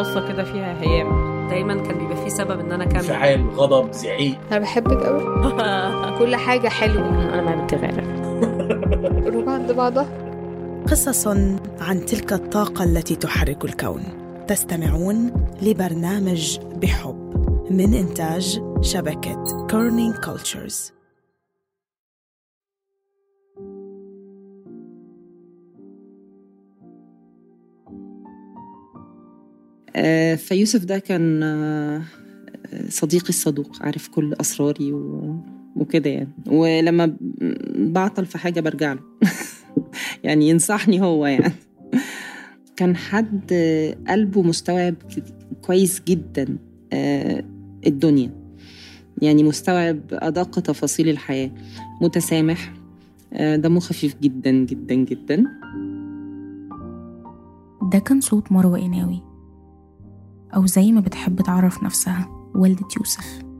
بصة 0.00 0.28
كده 0.28 0.44
فيها 0.44 0.80
هيام. 0.82 1.30
دايما 1.48 1.74
كان 1.74 1.98
بيبقى 1.98 2.16
فيه 2.16 2.28
سبب 2.28 2.60
إن 2.60 2.72
أنا 2.72 2.84
أكمل. 2.84 2.96
انفعال 2.96 3.50
غضب 3.50 3.92
زعيق. 3.92 4.38
أنا 4.52 4.58
بحبك 4.60 5.02
قوي 5.06 5.22
كل 6.18 6.36
حاجة 6.36 6.68
حلوة. 6.68 7.08
أنا 7.34 7.42
ما 7.42 7.64
بتغير 7.64 8.00
قلوب 9.24 9.48
عند 9.56 9.72
بعضها. 9.72 10.06
قصص 10.90 11.26
عن 11.80 12.04
تلك 12.06 12.32
الطاقة 12.32 12.84
التي 12.84 13.16
تحرك 13.16 13.64
الكون. 13.64 14.02
تستمعون 14.48 15.32
لبرنامج 15.62 16.58
بحب 16.82 17.30
من 17.70 17.94
إنتاج 17.94 18.60
شبكة 18.80 19.66
كيرنينج 19.70 20.14
كلتشرز 20.14 20.92
فيوسف 30.36 30.84
ده 30.84 30.98
كان 30.98 31.42
آه، 31.42 32.88
صديقي 32.88 33.28
الصدوق 33.28 33.76
عارف 33.80 34.08
كل 34.08 34.34
أسراري 34.40 34.92
و... 34.92 35.34
وكده 35.76 36.10
يعني. 36.10 36.32
ولما 36.46 37.16
بعطل 37.74 38.26
في 38.26 38.38
حاجة 38.38 38.60
برجع 38.60 38.92
له. 38.92 39.00
يعني 40.24 40.48
ينصحني 40.48 41.00
هو 41.02 41.26
يعني. 41.26 41.54
كان 42.76 42.96
حد 42.96 43.50
آه، 43.52 43.96
قلبه 44.08 44.42
مستوعب 44.42 44.94
كويس 45.62 46.02
جدا 46.08 46.58
آه، 46.92 47.44
الدنيا. 47.86 48.30
يعني 49.22 49.42
مستوعب 49.42 50.00
أدق 50.12 50.60
تفاصيل 50.60 51.08
الحياة. 51.08 51.50
متسامح 52.00 52.72
آه، 53.32 53.56
دمه 53.56 53.80
خفيف 53.80 54.16
جدا 54.22 54.50
جدا 54.50 54.94
جدا. 54.94 55.44
ده 57.92 57.98
كان 57.98 58.20
صوت 58.20 58.52
مروة 58.52 58.80
قناوي 58.80 59.29
أو 60.56 60.66
زي 60.66 60.92
ما 60.92 61.00
بتحب 61.00 61.40
تعرف 61.40 61.82
نفسها 61.82 62.28
والدة 62.54 62.88
يوسف. 62.98 63.50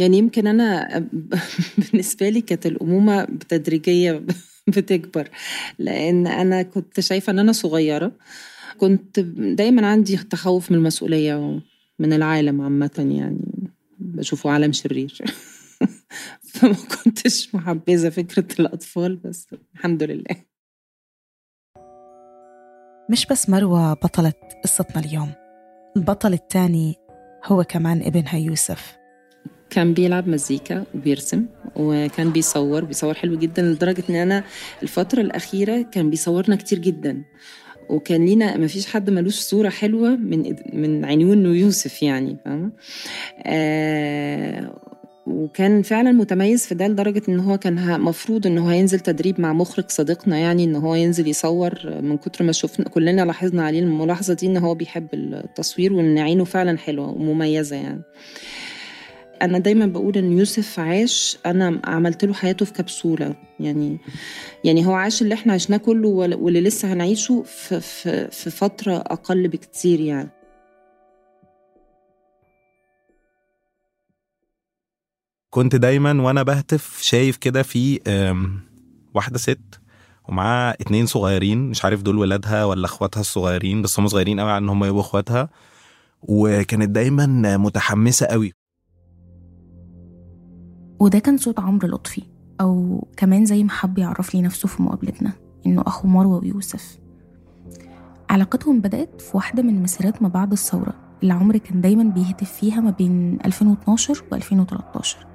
يعني 0.00 0.18
يمكن 0.18 0.46
أنا 0.46 0.98
بالنسبة 1.92 2.28
لي 2.28 2.40
كانت 2.40 2.66
الأمومة 2.66 3.24
تدريجية 3.48 4.24
بتكبر 4.76 5.28
لأن 5.78 6.26
أنا 6.26 6.62
كنت 6.62 7.00
شايفة 7.00 7.30
إن 7.30 7.38
أنا 7.38 7.52
صغيرة 7.52 8.12
كنت 8.78 9.20
دايما 9.36 9.86
عندي 9.86 10.16
تخوف 10.16 10.70
من 10.70 10.76
المسؤولية 10.76 11.34
ومن 11.36 12.12
العالم 12.12 12.60
عامة 12.60 12.90
يعني 13.18 13.70
بشوفه 13.98 14.50
عالم 14.50 14.72
شرير. 14.72 15.18
فما 16.52 16.74
كنتش 16.74 17.54
محبذة 17.54 18.08
فكرة 18.08 18.60
الأطفال 18.60 19.16
بس 19.16 19.46
الحمد 19.74 20.02
لله. 20.02 20.49
مش 23.10 23.26
بس 23.26 23.48
مروة 23.48 23.94
بطلة 23.94 24.32
قصتنا 24.64 25.02
اليوم 25.04 25.30
البطل 25.96 26.32
الثاني 26.32 26.96
هو 27.46 27.64
كمان 27.64 28.02
ابنها 28.02 28.36
يوسف. 28.36 28.96
كان 29.70 29.94
بيلعب 29.94 30.28
مزيكا 30.28 30.84
وبيرسم 30.94 31.46
وكان 31.76 32.30
بيصور 32.30 32.84
بيصور 32.84 33.14
حلو 33.14 33.38
جدا 33.38 33.62
لدرجة 33.62 34.04
إن 34.10 34.14
أنا 34.14 34.44
الفترة 34.82 35.20
الأخيرة 35.20 35.82
كان 35.82 36.10
بيصورنا 36.10 36.56
كتير 36.56 36.78
جدا. 36.78 37.24
وكان 37.88 38.24
لينا 38.24 38.56
ما 38.56 38.66
فيش 38.66 38.86
حد 38.86 39.10
ملوش 39.10 39.34
صورة 39.40 39.68
حلوة 39.68 40.10
من 40.16 40.56
من 40.72 41.04
عيون 41.04 41.46
يوسف 41.46 42.02
يعني 42.02 42.36
فاهمة؟ 42.44 42.72
آه 43.46 44.89
وكان 45.30 45.82
فعلا 45.82 46.12
متميز 46.12 46.66
في 46.66 46.74
ده 46.74 46.88
لدرجة 46.88 47.22
إن 47.28 47.40
هو 47.40 47.58
كان 47.58 47.78
ه- 47.78 47.96
مفروض 47.98 48.46
إن 48.46 48.58
هو 48.58 48.68
هينزل 48.68 49.00
تدريب 49.00 49.40
مع 49.40 49.52
مخرج 49.52 49.84
صديقنا 49.88 50.38
يعني 50.38 50.64
إن 50.64 50.76
هو 50.76 50.94
ينزل 50.94 51.28
يصور 51.28 51.74
من 52.00 52.16
كتر 52.16 52.44
ما 52.44 52.52
شفنا 52.52 52.88
كلنا 52.88 53.24
لاحظنا 53.24 53.62
عليه 53.64 53.80
الملاحظة 53.80 54.34
دي 54.34 54.46
إن 54.46 54.56
هو 54.56 54.74
بيحب 54.74 55.08
التصوير 55.14 55.92
وإن 55.92 56.18
عينه 56.18 56.44
فعلا 56.44 56.78
حلوة 56.78 57.08
ومميزة 57.10 57.76
يعني. 57.76 58.02
أنا 59.42 59.58
دايما 59.58 59.86
بقول 59.86 60.16
إن 60.18 60.38
يوسف 60.38 60.80
عاش 60.80 61.38
أنا 61.46 61.80
عملت 61.84 62.24
له 62.24 62.32
حياته 62.34 62.64
في 62.64 62.72
كبسولة 62.72 63.34
يعني 63.60 63.98
يعني 64.64 64.86
هو 64.86 64.92
عاش 64.92 65.22
اللي 65.22 65.34
إحنا 65.34 65.52
عشناه 65.52 65.76
كله 65.76 66.08
وال- 66.08 66.34
واللي 66.34 66.60
لسه 66.60 66.92
هنعيشه 66.92 67.42
في, 67.46 67.80
في, 67.80 68.28
في 68.30 68.50
فترة 68.50 68.96
أقل 68.96 69.48
بكتير 69.48 70.00
يعني. 70.00 70.30
كنت 75.50 75.76
دايما 75.76 76.22
وأنا 76.22 76.42
بهتف 76.42 76.98
شايف 77.02 77.36
كده 77.36 77.62
في 77.62 78.00
واحدة 79.14 79.38
ست 79.38 79.80
ومعاها 80.28 80.74
اتنين 80.80 81.06
صغيرين 81.06 81.70
مش 81.70 81.84
عارف 81.84 82.02
دول 82.02 82.18
ولادها 82.18 82.64
ولا 82.64 82.84
أخواتها 82.84 83.20
الصغيرين 83.20 83.82
بس 83.82 84.00
هم 84.00 84.08
صغيرين 84.08 84.40
قوي 84.40 84.50
على 84.50 84.64
إن 84.64 84.68
هم 84.68 84.84
يبقوا 84.84 85.00
أخواتها. 85.00 85.48
وكانت 86.22 86.88
دايما 86.90 87.56
متحمسة 87.56 88.26
قوي 88.26 88.52
وده 91.00 91.18
كان 91.18 91.36
صوت 91.36 91.60
عمرو 91.60 91.88
لطفي 91.88 92.22
أو 92.60 93.04
كمان 93.16 93.44
زي 93.44 93.64
ما 93.64 93.70
حب 93.70 93.98
يعرف 93.98 94.34
لي 94.34 94.42
نفسه 94.42 94.68
في 94.68 94.82
مقابلتنا 94.82 95.32
إنه 95.66 95.82
أخو 95.86 96.08
مروة 96.08 96.38
ويوسف. 96.38 96.98
علاقتهم 98.30 98.80
بدأت 98.80 99.20
في 99.22 99.36
واحدة 99.36 99.62
من 99.62 99.82
مسيرات 99.82 100.22
ما 100.22 100.28
بعد 100.28 100.52
الثورة 100.52 100.94
اللي 101.22 101.32
عمرو 101.34 101.58
كان 101.58 101.80
دايما 101.80 102.02
بيهتف 102.02 102.52
فيها 102.52 102.80
ما 102.80 102.90
بين 102.90 103.38
2012 103.46 104.24
و 104.32 104.34
2013 104.34 105.29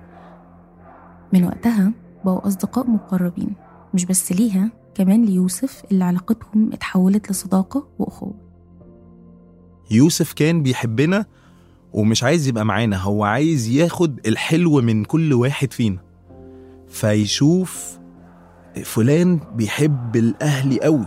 من 1.35 1.43
وقتها 1.43 1.91
بقوا 2.25 2.47
أصدقاء 2.47 2.89
مقربين 2.89 3.49
مش 3.93 4.05
بس 4.05 4.31
ليها 4.31 4.71
كمان 4.95 5.25
ليوسف 5.25 5.83
اللي 5.91 6.03
علاقتهم 6.03 6.73
اتحولت 6.73 7.31
لصداقة 7.31 7.87
وأخوة. 7.99 8.33
يوسف 9.91 10.33
كان 10.33 10.63
بيحبنا 10.63 11.25
ومش 11.93 12.23
عايز 12.23 12.47
يبقى 12.47 12.65
معانا 12.65 12.97
هو 12.97 13.23
عايز 13.23 13.67
ياخد 13.67 14.19
الحلو 14.27 14.81
من 14.81 15.03
كل 15.05 15.33
واحد 15.33 15.73
فينا. 15.73 15.99
فيشوف 16.87 17.99
فلان 18.83 19.39
بيحب 19.55 20.15
الاهلي 20.15 20.79
قوي. 20.81 21.05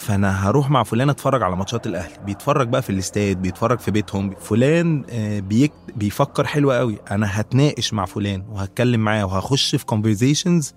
فأنا 0.00 0.48
هروح 0.48 0.70
مع 0.70 0.82
فلان 0.82 1.10
أتفرج 1.10 1.42
على 1.42 1.56
ماتشات 1.56 1.86
الأهلي. 1.86 2.14
بيتفرج 2.26 2.68
بقى 2.68 2.82
في 2.82 2.90
الاستاد 2.90 3.42
بيتفرج 3.42 3.78
في 3.78 3.90
بيتهم. 3.90 4.30
فلان 4.30 5.04
آه، 5.10 5.40
بيك 5.40 5.72
بيفكر 5.96 6.46
حلو 6.46 6.72
قوي. 6.72 6.98
أنا 7.10 7.40
هتناقش 7.40 7.92
مع 7.92 8.04
فلان 8.04 8.44
وهتكلم 8.48 9.00
معاه 9.00 9.24
وهخش 9.26 9.76
في 9.76 9.84
conversations 9.86 10.74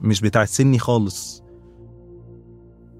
مش 0.00 0.20
بتاعت 0.20 0.48
سني 0.48 0.78
خالص. 0.78 1.42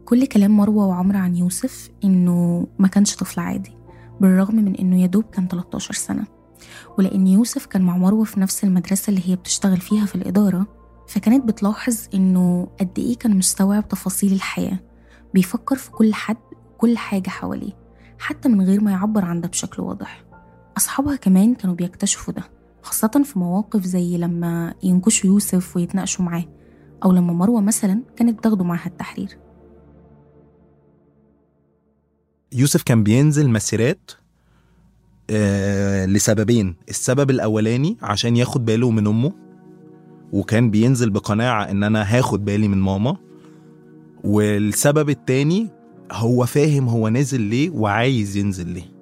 كل 0.04 0.26
كلام 0.26 0.56
مروة 0.56 0.86
وعمرو 0.86 1.18
عن 1.18 1.36
يوسف 1.36 1.88
إنه 2.04 2.66
ما 2.78 2.88
كانش 2.88 3.16
طفل 3.16 3.40
عادي 3.40 3.72
بالرغم 4.20 4.54
من 4.56 4.76
إنه 4.76 5.02
يدوب 5.02 5.24
كان 5.32 5.48
13 5.48 5.94
سنة. 5.94 6.24
ولأن 6.98 7.26
يوسف 7.26 7.66
كان 7.66 7.82
مع 7.82 7.96
مروة 7.96 8.24
في 8.24 8.40
نفس 8.40 8.64
المدرسة 8.64 9.10
اللي 9.10 9.22
هي 9.28 9.36
بتشتغل 9.36 9.80
فيها 9.80 10.06
في 10.06 10.14
الإدارة 10.14 10.66
فكانت 11.08 11.44
بتلاحظ 11.44 11.98
إنه 12.14 12.68
قد 12.80 12.98
إيه 12.98 13.16
كان 13.18 13.36
مستوعب 13.36 13.88
تفاصيل 13.88 14.32
الحياة. 14.32 14.78
بيفكر 15.34 15.76
في 15.76 15.90
كل 15.90 16.14
حد 16.14 16.36
وكل 16.74 16.98
حاجة 16.98 17.28
حواليه 17.30 17.72
حتى 18.18 18.48
من 18.48 18.60
غير 18.62 18.80
ما 18.80 18.90
يعبر 18.90 19.24
عن 19.24 19.40
ده 19.40 19.48
بشكل 19.48 19.82
واضح. 19.82 20.24
أصحابها 20.76 21.16
كمان 21.16 21.54
كانوا 21.54 21.74
بيكتشفوا 21.74 22.34
ده 22.34 22.42
خاصة 22.82 23.22
في 23.24 23.38
مواقف 23.38 23.84
زي 23.84 24.18
لما 24.18 24.74
ينكشوا 24.82 25.30
يوسف 25.30 25.76
ويتناقشوا 25.76 26.24
معاه 26.24 26.44
أو 27.04 27.12
لما 27.12 27.32
مروة 27.32 27.60
مثلا 27.60 28.02
كانت 28.16 28.38
بتاخده 28.38 28.64
معاها 28.64 28.86
التحرير. 28.86 29.38
يوسف 32.52 32.82
كان 32.82 33.02
بينزل 33.02 33.50
مسيرات 33.50 34.10
آه 35.30 36.06
لسببين 36.06 36.76
السبب 36.88 37.30
الأولاني 37.30 37.96
عشان 38.02 38.36
ياخد 38.36 38.64
باله 38.64 38.90
من 38.90 39.06
أمه 39.06 39.32
وكان 40.32 40.70
بينزل 40.70 41.10
بقناعة 41.10 41.64
إن 41.70 41.82
أنا 41.84 42.02
هاخد 42.02 42.44
بالي 42.44 42.68
من 42.68 42.78
ماما 42.78 43.16
والسبب 44.24 45.10
التاني 45.10 45.68
هو 46.12 46.46
فاهم 46.46 46.88
هو 46.88 47.08
نازل 47.08 47.40
ليه 47.40 47.70
وعايز 47.70 48.36
ينزل 48.36 48.68
ليه. 48.68 48.92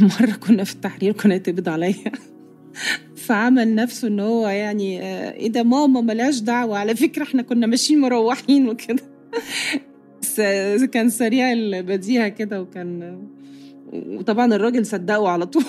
مرة 0.20 0.30
كنا 0.32 0.64
في 0.64 0.74
التحرير 0.74 1.12
كنا 1.12 1.34
يتقبض 1.34 1.68
عليا. 1.68 1.94
فعمل 3.26 3.74
نفسه 3.74 4.08
إن 4.08 4.20
هو 4.20 4.48
يعني 4.48 5.02
آه، 5.02 5.32
إيه 5.32 5.48
ده 5.48 5.62
ماما 5.62 6.00
ملهاش 6.00 6.40
دعوة. 6.40 6.78
على 6.78 6.96
فكرة 6.96 7.22
إحنا 7.22 7.42
كنا 7.42 7.66
ماشيين 7.66 8.00
مروحين 8.00 8.68
وكده. 8.68 9.02
آه، 10.40 10.76
كان 10.76 11.08
سريع 11.08 11.52
البديهة 11.52 12.28
كده 12.28 12.62
وكان 12.62 13.18
وطبعا 13.92 14.54
الراجل 14.54 14.86
صدقه 14.86 15.28
على 15.28 15.46
طول. 15.46 15.64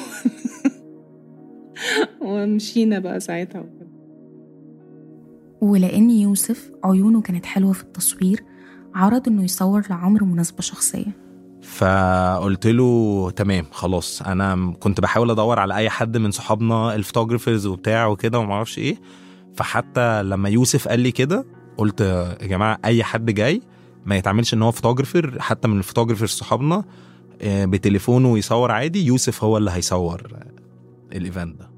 ومشينا 2.21 2.99
بقى 2.99 3.19
ساعتها. 3.19 3.80
ولأن 5.61 6.09
يوسف 6.09 6.71
عيونه 6.83 7.21
كانت 7.21 7.45
حلوة 7.45 7.73
في 7.73 7.83
التصوير 7.83 8.43
عرض 8.95 9.27
إنه 9.27 9.43
يصور 9.43 9.83
لعمرو 9.89 10.25
مناسبة 10.25 10.61
شخصية. 10.61 11.21
فقلت 11.61 12.67
له 12.67 13.31
تمام 13.35 13.65
خلاص. 13.71 14.21
أنا 14.21 14.73
كنت 14.79 15.01
بحاول 15.01 15.31
أدور 15.31 15.59
على 15.59 15.75
أي 15.75 15.89
حد 15.89 16.17
من 16.17 16.31
صحابنا 16.31 16.95
ال 16.95 17.00
photographers 17.00 17.65
وبتاع 17.65 18.07
وكده 18.07 18.39
وما 18.39 18.53
أعرفش 18.53 18.77
إيه. 18.77 18.97
فحتى 19.55 20.23
لما 20.23 20.49
يوسف 20.49 20.87
قال 20.87 20.99
لي 20.99 21.11
كده 21.11 21.45
قلت 21.77 22.01
يا 22.41 22.47
جماعة 22.47 22.77
أي 22.85 23.03
حد 23.03 23.31
جاي 23.31 23.61
ما 24.05 24.15
يتعاملش 24.17 24.53
إن 24.53 24.61
هو 24.61 24.71
photographer 24.71 25.37
حتى 25.39 25.67
من 25.67 25.77
ال 25.77 25.81
photographer 25.81 26.25
صحابنا 26.27 26.83
آه، 27.41 27.65
بتليفونه 27.65 28.37
يصور 28.37 28.71
عادي 28.71 29.05
يوسف 29.05 29.43
هو 29.43 29.57
اللي 29.57 29.71
هيصور 29.71 30.27
ال 31.13 31.21
event 31.21 31.59
ده. 31.59 31.70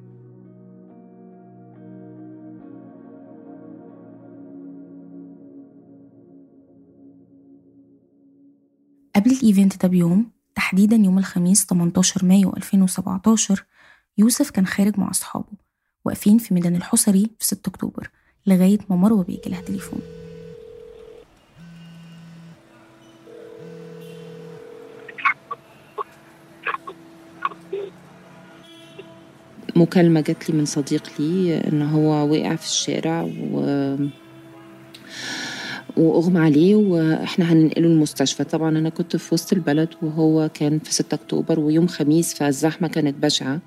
قبل 9.16 9.32
ال 9.32 9.40
event 9.40 9.82
ده 9.82 9.88
بيوم 9.88 10.32
تحديدا 10.56 10.96
يوم 10.96 11.18
الخميس 11.18 11.66
18 11.66 12.26
مايو 12.26 12.54
2017 12.58 13.66
يوسف 14.18 14.50
كان 14.50 14.68
خارج 14.68 15.00
مع 15.00 15.10
أصحابه 15.10 15.46
واقفين 16.06 16.38
في 16.38 16.54
ميدان 16.54 16.76
الحصري 16.76 17.30
في 17.40 17.46
6 17.46 17.70
أكتوبر 17.70 18.10
لغاية 18.48 18.78
ما 18.90 18.96
مروة 18.96 19.24
بيجي 19.24 19.50
لها 19.50 19.62
تليفون. 19.62 20.02
مكالمة 29.76 30.22
جات 30.22 30.50
لي 30.50 30.58
من 30.58 30.66
صديق 30.66 31.04
لي 31.20 31.58
إن 31.68 31.82
هو 31.82 32.30
وقع 32.32 32.56
في 32.56 32.66
الشارع 32.66 33.22
و 33.52 33.96
وأغمى 35.98 36.40
عليه 36.40 36.76
وإحنا 36.76 37.54
هننقله 37.54 37.88
المستشفى. 37.88 38.44
طبعا 38.44 38.70
أنا 38.70 38.90
كنت 38.90 39.16
في 39.16 39.34
وسط 39.34 39.54
البلد 39.54 39.90
وهو 40.02 40.50
كان 40.54 40.80
في 40.80 40.94
6 40.94 41.16
أكتوبر 41.16 41.60
ويوم 41.60 41.88
خميس 41.88 42.34
فالزحمة 42.34 42.88
كانت 42.88 43.24
بشعة 43.24 43.60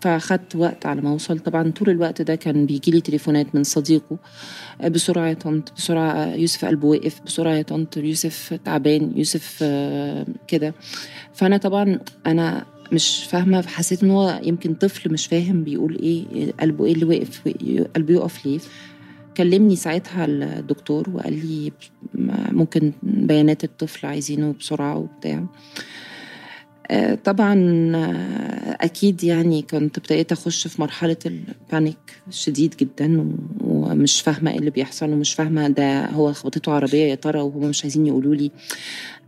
فأخدت 0.00 0.56
وقت 0.56 0.86
على 0.86 1.00
ما 1.00 1.10
أوصل. 1.10 1.38
طبعا 1.38 1.70
طول 1.70 1.90
الوقت 1.90 2.22
ده 2.22 2.34
كان 2.34 2.66
بيجي 2.66 2.90
لي 2.90 3.00
تليفونات 3.00 3.54
من 3.54 3.64
صديقه 3.64 4.16
بسرعة 4.88 5.28
يا 5.28 5.34
طنط 5.34 5.72
بسرعة 5.76 6.34
يوسف 6.34 6.64
قلبه 6.64 6.88
وقف 6.88 7.20
بسرعة 7.26 7.52
يا 7.54 7.62
طنط 7.62 7.96
يوسف 7.96 8.58
تعبان 8.64 9.12
يوسف 9.16 9.58
آه، 9.62 10.26
كده. 10.48 10.74
فأنا 11.34 11.56
طبعا 11.56 11.98
أنا 12.26 12.66
مش 12.92 13.24
فاهمة 13.24 13.62
حسيت 13.66 14.02
إن 14.02 14.10
هو 14.10 14.40
يمكن 14.44 14.74
طفل 14.74 15.12
مش 15.12 15.26
فاهم 15.26 15.64
بيقول 15.64 15.98
إيه 16.02 16.52
قلبه 16.60 16.84
إيه 16.86 16.92
اللي 16.92 17.04
وقف 17.04 17.42
قلبه 17.96 18.14
يقف 18.14 18.46
ليه. 18.46 18.58
كلمني 19.40 19.76
ساعتها 19.76 20.24
الدكتور 20.24 21.10
وقال 21.10 21.32
لي 21.46 21.72
ممكن 22.52 22.92
بيانات 23.02 23.64
الطفل 23.64 24.06
عايزينه 24.06 24.54
بسرعة 24.60 24.96
وبتاع. 24.98 25.44
آه، 26.90 27.14
طبعا 27.14 27.54
آه، 27.96 28.76
أكيد 28.80 29.24
يعني 29.24 29.62
كنت 29.62 29.98
ابتديت 29.98 30.32
أخش 30.32 30.66
في 30.66 30.80
مرحلة 30.80 31.16
البانيك 31.26 32.22
شديد 32.30 32.74
جدا 32.80 33.34
ومش 33.60 34.20
فاهمة 34.20 34.50
إيه 34.50 34.58
اللي 34.58 34.70
بيحصل 34.70 35.10
ومش 35.12 35.34
فاهمة 35.34 35.68
ده 35.68 36.06
هو 36.06 36.32
خبطته 36.32 36.72
عربية 36.72 37.04
يا 37.04 37.14
ترى 37.14 37.40
وهم 37.40 37.62
مش 37.68 37.82
عايزين 37.84 38.06
يقولوا 38.06 38.34
لي. 38.34 38.50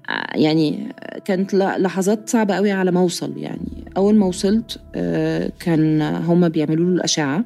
آه، 0.09 0.37
يعني 0.37 0.95
كانت 1.25 1.55
لحظات 1.55 2.29
صعبة 2.29 2.55
قوي 2.55 2.71
على 2.71 2.91
ما 2.91 3.01
أوصل 3.01 3.39
يعني. 3.39 3.85
أول 3.97 4.15
ما 4.15 4.27
وصلت 4.27 4.81
كان 5.61 6.03
هما 6.03 6.49
بيعملوا 6.49 6.91
له 6.91 6.97
الأشعة 6.97 7.45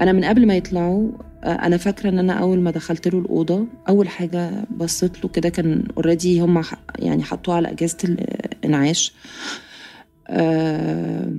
أنا 0.00 0.12
من 0.12 0.24
قبل 0.24 0.46
ما 0.46 0.56
يطلعوا 0.56 1.10
آه، 1.44 1.52
أنا 1.66 1.76
فاكرة 1.76 2.08
إن 2.08 2.18
أنا 2.18 2.32
أول 2.32 2.60
ما 2.60 2.70
دخلت 2.70 3.08
له 3.08 3.18
الأوضة 3.18 3.66
أول 3.88 4.08
حاجة 4.08 4.64
بصيت 4.76 5.24
له 5.24 5.28
كده 5.30 5.48
كان 5.48 5.84
already 5.96 6.40
هم 6.40 6.62
يعني 6.98 7.22
حطوه 7.22 7.54
على 7.54 7.70
اجهزه 7.70 7.96
الانعاش. 8.04 9.12
آه 10.28 11.32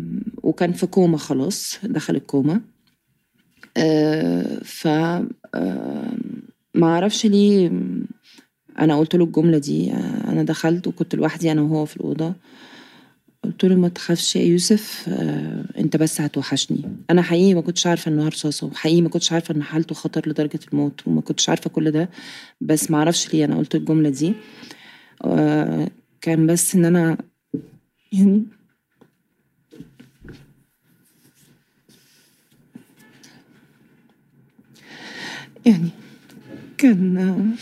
وكان 0.43 0.71
في 0.73 0.87
كوما 0.87 1.17
خلاص 1.17 1.79
دخل 1.83 2.15
الكوما 2.15 2.61
آه 3.77 4.59
ف 4.63 4.87
ما 6.75 6.87
أعرفش 6.87 7.25
ليه 7.25 7.71
أنا 8.79 8.97
قلت 8.99 9.15
له 9.15 9.25
الجملة 9.25 9.57
دي 9.57 9.93
أنا 10.27 10.43
دخلت 10.43 10.87
وكنت 10.87 11.15
لوحدي 11.15 11.51
أنا 11.51 11.61
وهو 11.61 11.85
في 11.85 11.97
الأوضة. 11.97 12.33
قلت 13.43 13.65
له 13.65 13.75
ما 13.75 13.87
تخافش 13.87 14.35
يا 14.35 14.41
يوسف 14.41 15.05
آه، 15.09 15.65
انت 15.77 15.97
بس 15.97 16.21
هتوحشني. 16.21 16.81
أنا 17.09 17.21
حقيقي 17.21 17.53
ما 17.53 17.61
كنتش 17.61 17.87
عارفة 17.87 18.11
إنه 18.11 18.27
رصاصه 18.27 18.67
وحقيقي 18.67 19.01
ما 19.01 19.09
كنتش 19.09 19.31
عارفة 19.31 19.55
إن 19.55 19.63
حالته 19.63 19.95
خطر 19.95 20.29
لدرجة 20.29 20.59
الموت 20.73 21.07
وما 21.07 21.21
كنتش 21.21 21.49
عارفة 21.49 21.69
كل 21.69 21.91
ده 21.91 22.09
بس 22.61 22.91
ما 22.91 22.97
أعرفش 22.97 23.33
ليه. 23.33 23.45
أنا 23.45 23.57
قلت 23.57 23.75
الجملة 23.75 24.09
دي 24.09 24.33
آه، 25.25 25.87
كان 26.21 26.47
بس 26.47 26.75
إن 26.75 26.85
أنا 26.85 27.17
يعني 28.13 28.43
يعني 35.65 35.89
كان 36.77 37.55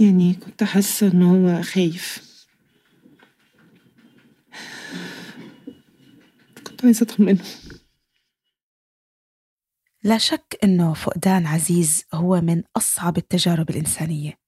يعني 0.00 0.34
كنت 0.34 0.64
حاسة 0.64 1.06
إن 1.12 1.22
هو 1.22 1.62
خايف. 1.62 2.23
عايزة 6.84 7.06
أطمنه 7.10 7.44
لا 10.02 10.18
شك 10.18 10.58
إنه 10.64 10.94
فقدان 10.94 11.46
عزيز 11.46 12.04
هو 12.14 12.40
من 12.40 12.62
أصعب 12.76 13.18
التجارب 13.18 13.70
الإنسانية 13.70 14.38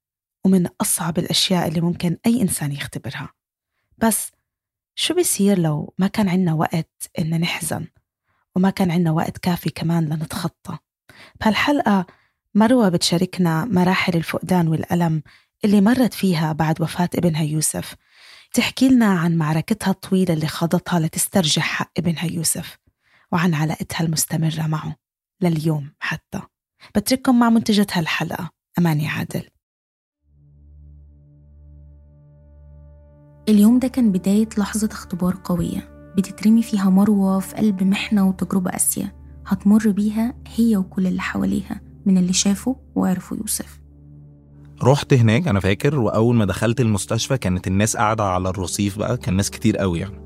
ومن 0.44 0.66
أصعب 0.80 1.18
الأشياء 1.18 1.68
اللي 1.68 1.80
ممكن 1.80 2.16
أي 2.26 2.42
إنسان 2.42 2.72
يختبرها. 2.72 3.32
بس 3.98 4.32
شو 4.94 5.14
بيصير 5.14 5.58
لو 5.58 5.94
ما 5.98 6.06
كان 6.06 6.28
عنا 6.28 6.54
وقت 6.54 7.10
إن 7.18 7.40
نحزن 7.40 7.86
وما 8.56 8.70
كان 8.70 8.90
عنا 8.90 9.10
وقت 9.10 9.38
كافي 9.38 9.70
كمان 9.70 10.04
لنتخطى؟ 10.04 10.78
بهالحلقة 11.40 12.06
مروة 12.54 12.88
بتشاركنا 12.88 13.64
مراحل 13.64 14.16
الفقدان 14.16 14.68
والألم 14.68 15.22
اللي 15.64 15.80
مرت 15.80 16.14
فيها 16.14 16.52
بعد 16.52 16.80
وفاة 16.80 17.10
ابنها 17.14 17.42
يوسف 17.42 17.96
تحكي 18.56 18.88
لنا 18.88 19.06
عن 19.06 19.36
معركتها 19.36 19.90
الطويلة 19.90 20.34
اللي 20.34 20.46
خاضتها 20.46 21.00
لتسترجع 21.00 21.62
حق 21.62 21.90
ابنها 21.98 22.24
يوسف 22.24 22.78
وعن 23.32 23.54
علاقتها 23.54 24.00
المستمرة 24.04 24.66
معه 24.66 24.96
لليوم 25.42 25.90
حتى. 26.00 26.40
بترككم 26.96 27.38
مع 27.38 27.50
منتجة 27.50 27.86
هالحلقة. 27.92 28.50
أماني 28.78 29.08
عادل. 29.08 29.48
اليوم 33.48 33.78
ده 33.78 33.88
كان 33.88 34.12
بداية 34.12 34.48
لحظة 34.58 34.88
اختبار 34.92 35.40
قوية. 35.44 36.12
بتترمي 36.16 36.62
فيها 36.62 36.90
مروة 36.90 37.40
في 37.40 37.54
قلب 37.54 37.82
محنة 37.82 38.28
وتجربة 38.28 38.70
قاسية. 38.70 39.16
هتمر 39.46 39.90
بيها 39.90 40.34
هي 40.56 40.76
وكل 40.76 41.06
اللي 41.06 41.20
حواليها 41.20 41.80
من 42.06 42.18
اللي 42.18 42.32
شافوا 42.32 42.74
وعرفوا 42.94 43.36
يوسف. 43.36 43.80
رحت 44.82 45.12
هناك 45.14 45.48
أنا 45.48 45.60
فاكر 45.60 45.98
وأول 45.98 46.36
ما 46.36 46.44
دخلت 46.44 46.80
المستشفى 46.80 47.38
كانت 47.38 47.66
الناس 47.66 47.96
قاعدة 47.96 48.24
على 48.24 48.48
الرصيف 48.48 48.98
بقى 48.98 49.16
كان 49.16 49.34
ناس 49.36 49.50
كتير 49.50 49.76
قوي 49.76 49.98
يعني. 50.00 50.20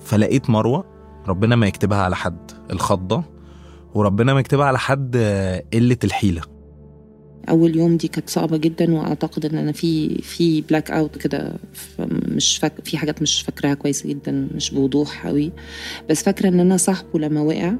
فلقيت 0.00 0.50
مروة 0.50 0.84
ربنا 1.28 1.56
ما 1.56 1.66
يكتبها 1.66 1.98
على 1.98 2.16
حد 2.16 2.50
الخضة 2.70 3.22
وربنا 3.94 4.34
ما 4.34 4.40
يكتبها 4.40 4.66
على 4.66 4.78
حد 4.78 5.16
قلة 5.72 5.96
الحيلة. 6.04 6.42
أول 7.48 7.76
يوم 7.76 7.96
دي 7.96 8.08
كانت 8.08 8.30
صعبة 8.30 8.56
جدا 8.56 8.94
وأعتقد 8.94 9.44
إن 9.46 9.58
أنا 9.58 9.72
في 9.72 10.18
في 10.22 10.60
blackout 10.60 11.18
كده 11.18 11.54
مش 12.08 12.58
فاك 12.58 12.72
في 12.84 12.98
حاجات 12.98 13.22
مش 13.22 13.42
فاكراها 13.42 13.74
كويس 13.74 14.06
جدا 14.06 14.48
مش 14.54 14.70
بوضوح 14.70 15.26
قوي. 15.26 15.52
بس 16.10 16.22
فاكرة 16.22 16.48
إن 16.48 16.60
أنا 16.60 16.76
صاحبه 16.76 17.18
لما 17.18 17.40
وقع 17.40 17.72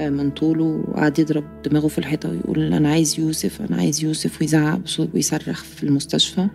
من 0.00 0.30
طوله 0.30 0.84
وقعد 0.88 1.18
يضرب 1.18 1.44
دماغه 1.62 1.88
في 1.88 1.98
الحيطة 1.98 2.30
ويقول 2.30 2.72
أنا 2.72 2.88
عايز 2.88 3.20
يوسف 3.20 3.62
أنا 3.62 3.76
عايز 3.76 4.04
يوسف. 4.04 4.40
ويزعق 4.40 4.76
بصوت 4.78 5.08
ويصرخ 5.14 5.64
في 5.64 5.82
المستشفى. 5.82 6.48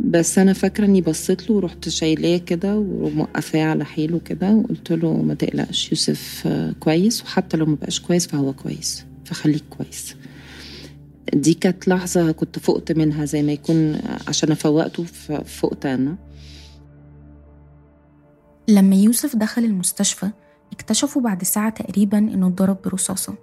بس 0.00 0.38
أنا 0.38 0.52
فاكرة 0.52 0.84
إني 0.84 1.00
بصيت 1.00 1.50
له 1.50 1.56
ورحت 1.56 1.88
شايلاه 1.88 2.36
كده 2.38 2.76
وموقفاه 2.76 3.64
على 3.64 3.84
حيله 3.84 4.18
كده 4.18 4.50
وقلت 4.50 4.92
له 4.92 5.22
ما 5.22 5.34
تقلقش 5.34 5.92
يوسف 5.92 6.48
كويس. 6.80 7.22
وحتى 7.22 7.56
لو 7.56 7.66
ما 7.66 7.74
بقاش 7.74 8.00
كويس 8.00 8.26
فهو 8.26 8.52
كويس 8.52 9.04
فخليك 9.24 9.64
كويس. 9.70 10.16
دي 11.34 11.54
كانت 11.54 11.88
لحظة 11.88 12.32
كنت 12.32 12.58
فقت 12.58 12.92
منها 12.92 13.24
زي 13.24 13.42
ما 13.42 13.52
يكون 13.52 13.98
عشان 14.28 14.52
أفوقته 14.52 15.04
فقت 15.44 15.86
أنا. 15.86 16.16
لما 18.68 18.96
يوسف 18.96 19.36
دخل 19.36 19.64
المستشفى 19.64 20.30
اكتشفوا 20.74 21.22
بعد 21.22 21.42
ساعة 21.44 21.70
تقريبا 21.70 22.18
إنه 22.18 22.46
اتضرب 22.46 22.82
برصاصة. 22.84 23.34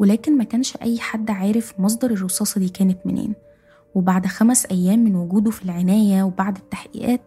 ولكن 0.00 0.38
ما 0.38 0.44
كانش 0.44 0.76
أي 0.76 1.00
حد 1.00 1.30
عارف 1.30 1.74
مصدر 1.80 2.10
الرصاصة 2.10 2.60
دي 2.60 2.68
كانت 2.68 2.98
منين. 3.04 3.34
وبعد 3.94 4.26
خمس 4.26 4.66
أيام 4.66 4.98
من 4.98 5.16
وجوده 5.16 5.50
في 5.50 5.64
العناية 5.64 6.22
وبعد 6.22 6.56
التحقيقات 6.56 7.20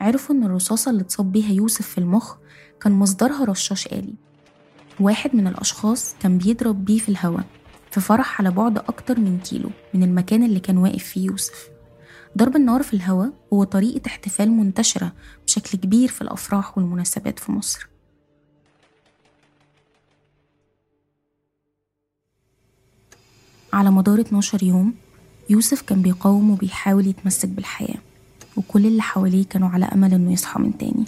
عرفوا 0.00 0.34
إن 0.34 0.44
الرصاصة 0.44 0.90
اللي 0.90 1.02
اتصاب 1.02 1.32
بيها 1.32 1.52
يوسف 1.52 1.86
في 1.86 1.98
المخ 1.98 2.36
كان 2.80 2.92
مصدرها 2.92 3.44
رشاش 3.44 3.86
آلي. 3.86 4.14
واحد 5.00 5.36
من 5.36 5.46
الأشخاص 5.46 6.14
كان 6.20 6.38
بيضرب 6.38 6.84
بيه 6.84 6.98
في 6.98 7.08
الهواء 7.08 7.44
في 7.90 8.00
فرح 8.00 8.40
على 8.40 8.50
بعد 8.50 8.78
أكتر 8.78 9.20
من 9.20 9.38
كيلو 9.38 9.70
من 9.94 10.02
المكان 10.02 10.42
اللي 10.42 10.60
كان 10.60 10.78
واقف 10.78 11.04
فيه 11.04 11.26
يوسف. 11.26 11.68
ضرب 12.38 12.56
النار 12.56 12.82
في 12.82 12.94
الهواء 12.94 13.32
هو 13.52 13.64
طريقة 13.64 14.06
احتفال 14.06 14.50
منتشرة 14.50 15.12
بشكل 15.46 15.78
كبير 15.78 16.08
في 16.08 16.22
الأفراح 16.22 16.78
والمناسبات 16.78 17.38
في 17.38 17.52
مصر. 17.52 17.88
على 23.76 23.90
مدار 23.90 24.20
12 24.20 24.62
يوم 24.62 24.94
يوسف 25.50 25.82
كان 25.82 26.02
بيقاوم 26.02 26.50
وبيحاول 26.50 27.06
يتمسك 27.06 27.48
بالحياة 27.48 27.98
وكل 28.56 28.86
اللي 28.86 29.02
حواليه 29.02 29.44
كانوا 29.44 29.68
على 29.68 29.84
أمل 29.84 30.14
إنه 30.14 30.32
يصحى 30.32 30.60
من 30.60 30.78
تاني. 30.78 31.04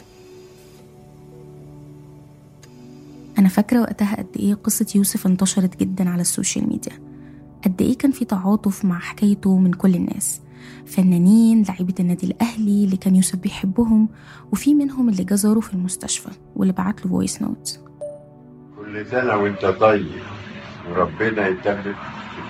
أنا 3.38 3.48
فاكرة 3.48 3.80
وقتها 3.80 4.16
قد 4.16 4.26
إيه 4.36 4.54
قصة 4.54 4.86
يوسف 4.94 5.26
انتشرت 5.26 5.80
جدا 5.80 6.10
على 6.10 6.20
السوشيال 6.20 6.68
ميديا. 6.68 6.92
قد 7.64 7.82
إيه 7.82 7.98
كان 7.98 8.10
في 8.10 8.24
تعاطف 8.24 8.84
مع 8.84 8.98
حكايته 8.98 9.58
من 9.58 9.72
كل 9.72 9.94
الناس 9.94 10.40
فنانين 10.86 11.62
لعيبة 11.62 11.94
النادي 12.00 12.26
الأهلي 12.26 12.84
اللي 12.84 12.96
كان 12.96 13.16
يوسف 13.16 13.36
بيحبهم 13.36 14.08
وفي 14.52 14.74
منهم 14.74 15.08
اللي 15.08 15.24
جه 15.24 15.39
زاره 15.39 15.60
في 15.60 15.74
المستشفى 15.74 16.30
واللي 16.56 16.72
بعت 16.72 17.04
له 17.04 17.10
voice 17.10 17.42
note 17.42 17.80
كل 18.76 19.06
سنة 19.06 19.36
وانت 19.36 19.66
طيب 19.66 20.06
وربنا 20.90 21.48
يتمم. 21.48 21.94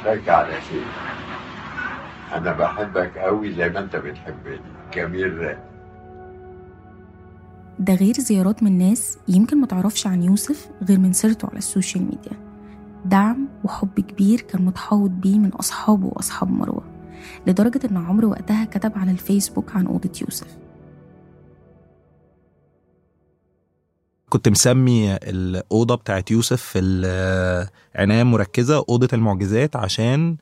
شفاك 0.00 0.28
على 0.28 0.52
خير 0.60 0.82
أنا 2.34 2.52
بحبك 2.52 3.18
قوي 3.18 3.52
زي 3.52 3.68
ما 3.68 3.78
أنت 3.80 3.96
بتحبني. 3.96 4.60
جميل 4.94 5.38
رأي. 5.38 5.58
ده 7.78 7.94
غير 7.94 8.12
زيارات 8.14 8.62
من 8.62 8.78
ناس 8.78 9.18
يمكن 9.28 9.60
ما 9.60 9.66
تعرفش 9.66 10.06
عن 10.06 10.22
يوسف 10.22 10.68
غير 10.88 10.98
من 10.98 11.12
سيرته 11.12 11.48
على 11.48 11.58
ال 11.58 11.65
social 11.65 12.04
media. 12.04 12.32
دعم 13.04 13.48
وحب 13.64 14.00
كبير 14.00 14.40
كان 14.40 14.64
متحوط 14.64 15.10
بيه 15.10 15.38
من 15.38 15.52
أصحابه 15.52 16.06
وأصحاب 16.06 16.50
مروة 16.50 16.84
لدرجة 17.46 17.80
إن 17.90 17.96
عمرو 17.96 18.30
وقتها 18.30 18.64
كتب 18.64 18.92
على 18.96 19.10
الفيسبوك 19.10 19.76
عن 19.76 19.86
أوضة 19.86 20.10
يوسف. 20.22 20.56
كنت 24.28 24.48
مسمي 24.48 25.14
الأوضة 25.14 25.94
بتاعت 25.94 26.30
يوسف 26.30 26.62
في 26.62 26.78
العناية 26.78 28.22
المركزة 28.22 28.84
أوضة 28.88 29.08
المعجزات 29.12 29.76
عشان 29.76 30.36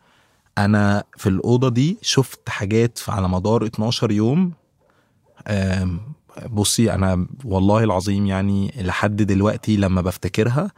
أنا 0.58 1.04
في 1.16 1.28
الأوضة 1.28 1.68
دي 1.68 1.98
شفت 2.02 2.48
حاجات 2.48 2.98
على 3.08 3.28
مدار 3.28 3.66
12 3.66 4.10
يوم. 4.10 4.52
بصي 6.50 6.92
أنا 6.92 7.26
والله 7.44 7.84
العظيم 7.84 8.26
يعني 8.26 8.74
لحد 8.78 9.16
دلوقتي 9.16 9.76
لما 9.76 10.00
بفتكرها 10.00 10.70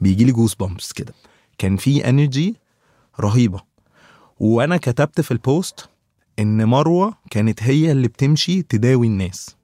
بيجي 0.00 0.24
لي 0.24 0.32
goosebumps 0.32 0.92
كده. 0.92 1.14
كان 1.58 1.76
في 1.76 2.08
energy 2.08 2.56
رهيبة. 3.20 3.60
وأنا 4.40 4.76
كتبت 4.76 5.20
في 5.20 5.30
ال 5.30 5.42
post 5.42 5.88
إن 6.38 6.64
مروة 6.64 7.14
كانت 7.30 7.62
هي 7.62 7.92
اللي 7.92 8.08
بتمشي 8.08 8.62
تداوي 8.62 9.06
الناس. 9.06 9.56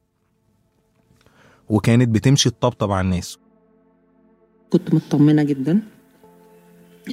وكانت 1.71 2.09
بتمشي 2.09 2.51
تطبطب 2.51 2.93
على 2.93 3.05
الناس. 3.05 3.39
كنت 4.71 4.95
مطمنة 4.95 5.43
جدا. 5.43 5.81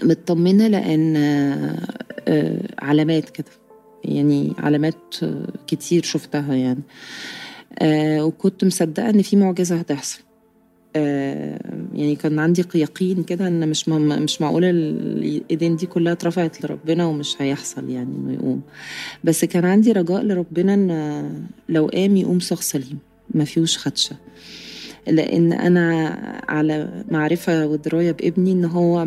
مطمنة 0.04 0.68
لأن 0.68 1.16
آه، 1.16 1.88
آه، 2.28 2.62
علامات 2.80 3.30
كده. 3.30 3.52
يعني 4.04 4.54
علامات 4.58 5.16
آه، 5.24 5.48
كتير 5.68 6.04
شفتها 6.04 6.56
يعني. 6.56 6.82
وكنت 8.22 8.64
مصدقة 8.64 9.10
إن 9.10 9.22
في 9.22 9.36
معجزة 9.36 9.76
هتحصل. 9.76 10.20
يعني 11.94 12.16
كان 12.16 12.40
عندي 12.40 12.66
يقين 12.76 13.24
كده 13.24 13.48
إن 13.48 13.70
مش 13.70 13.90
مش 13.90 14.42
معقوله 14.42 14.70
الإيدين 14.70 15.76
دي 15.76 15.86
كلها 15.86 16.14
اترفعت 16.14 16.66
لربنا 16.66 17.06
ومش 17.06 17.36
هيحصل 17.40 17.90
يعني 17.90 18.16
إنه 18.16 18.34
يقوم. 18.34 18.62
بس 19.24 19.46
كان 19.46 19.66
عندي 19.66 19.92
رجاء 19.92 20.22
لربنا 20.24 20.74
إن 20.74 21.48
لو 21.70 21.88
قام 21.88 22.18
يقوم 22.18 22.40
شخص 22.40 22.70
سليم. 22.70 23.00
ما 23.32 23.46
فيهوش 23.46 23.78
خدشة. 23.78 24.16
لأن 25.08 25.54
أنا 25.54 26.08
على 26.50 27.04
معرفة 27.12 27.68
ودراية 27.68 28.12
بابني 28.12 28.52
إن 28.52 28.66
هو 28.66 29.06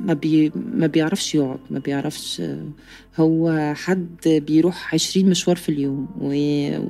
ما 0.00 0.14
بي 0.14 0.52
ما 0.74 0.86
بيعرفش 0.86 1.34
يقعد 1.34 1.58
ما 1.70 1.78
بيعرفش 1.78 2.42
هو 3.16 3.72
حد 3.76 4.16
بيروح 4.46 4.94
عشرين 4.94 5.30
مشوار 5.30 5.56
في 5.56 5.68
اليوم 5.68 6.08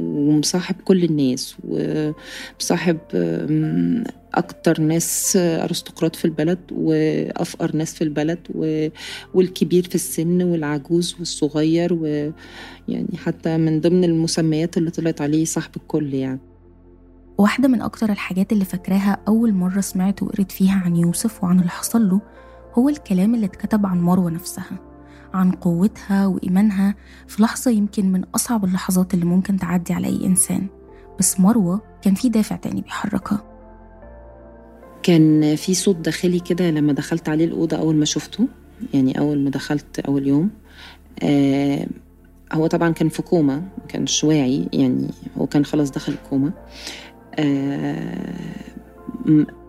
ومصاحب 0.00 0.75
كل 0.85 1.04
الناس 1.04 1.57
ومصاحب 1.64 2.99
أكتر 4.35 4.81
ناس 4.81 5.37
أرستقراط 5.37 6.16
في 6.16 6.25
البلد 6.25 6.59
وأفقر 6.73 7.76
ناس 7.76 7.95
في 7.95 8.04
البلد 8.04 8.38
و- 8.54 8.88
والكبير 9.35 9.83
في 9.88 9.95
السن 9.95 10.42
والعجوز 10.42 11.16
والصغير 11.19 11.92
ويعني 11.95 13.16
حتى 13.16 13.57
من 13.57 13.81
ضمن 13.81 14.04
المسميات 14.04 14.76
اللي 14.76 14.90
طلعت 14.90 15.21
عليه 15.21 15.45
صاحب 15.45 15.71
الكل 15.76 16.14
يعني. 16.14 16.40
واحدة 17.42 17.68
من 17.68 17.82
أكتر 17.82 18.11
الحاجات 18.11 18.52
اللي 18.52 18.64
فاكراها 18.64 19.18
أول 19.28 19.54
مرة 19.54 19.80
سمعت 19.80 20.22
وقريت 20.22 20.52
فيها 20.52 20.82
عن 20.84 20.96
يوسف 20.96 21.44
وعن 21.44 21.58
اللي 21.58 21.70
حصل 21.70 22.08
له 22.08 22.20
هو 22.75 22.88
الكلام 22.88 23.34
اللي 23.34 23.46
اتكتب 23.46 23.87
عن 23.87 24.00
مروة 24.00 24.30
نفسها 24.30 24.78
عن 25.34 25.50
قوتها 25.52 26.26
وإيمانها 26.26 26.94
في 27.26 27.42
لحظة 27.42 27.70
يمكن 27.70 28.12
من 28.12 28.25
أصعب 28.34 28.64
اللحظات 28.64 29.14
اللي 29.14 29.25
ممكن 29.25 29.56
تعدي 29.56 29.92
على 29.92 30.06
أي 30.06 30.26
إنسان 30.26 30.66
بس 31.18 31.40
مروة 31.40 31.80
كان 32.02 32.14
في 32.14 32.28
دافع 32.28 32.56
تاني 32.56 32.80
بيحركها. 32.80 33.44
كان 35.02 35.56
في 35.56 35.75
صوت 35.75 35.96
داخلي 35.96 36.40
كده 36.40 36.70
لما 36.70 36.92
دخلت 36.92 37.28
عليه 37.28 37.44
الأوضة 37.44 37.76
أول 37.76 37.96
ما 37.96 38.04
شفته 38.04 38.49
يعني 38.94 39.18
أول 39.18 39.38
ما 39.38 39.50
دخلت 39.50 39.99
أول 39.99 40.26
يوم. 40.26 40.50
آه 41.22 41.87
هو 42.52 42.66
طبعا 42.66 42.90
كان 42.90 43.08
في 43.08 43.22
كوما 43.22 43.56
ما 43.56 43.87
كانش 43.88 44.25
واعي 44.25 44.68
يعني 44.72 45.06
هو 45.38 45.46
كان 45.46 45.64
خلاص 45.64 45.90
دخل 45.90 46.12
الكوما. 46.12 46.52
آه 47.38 48.34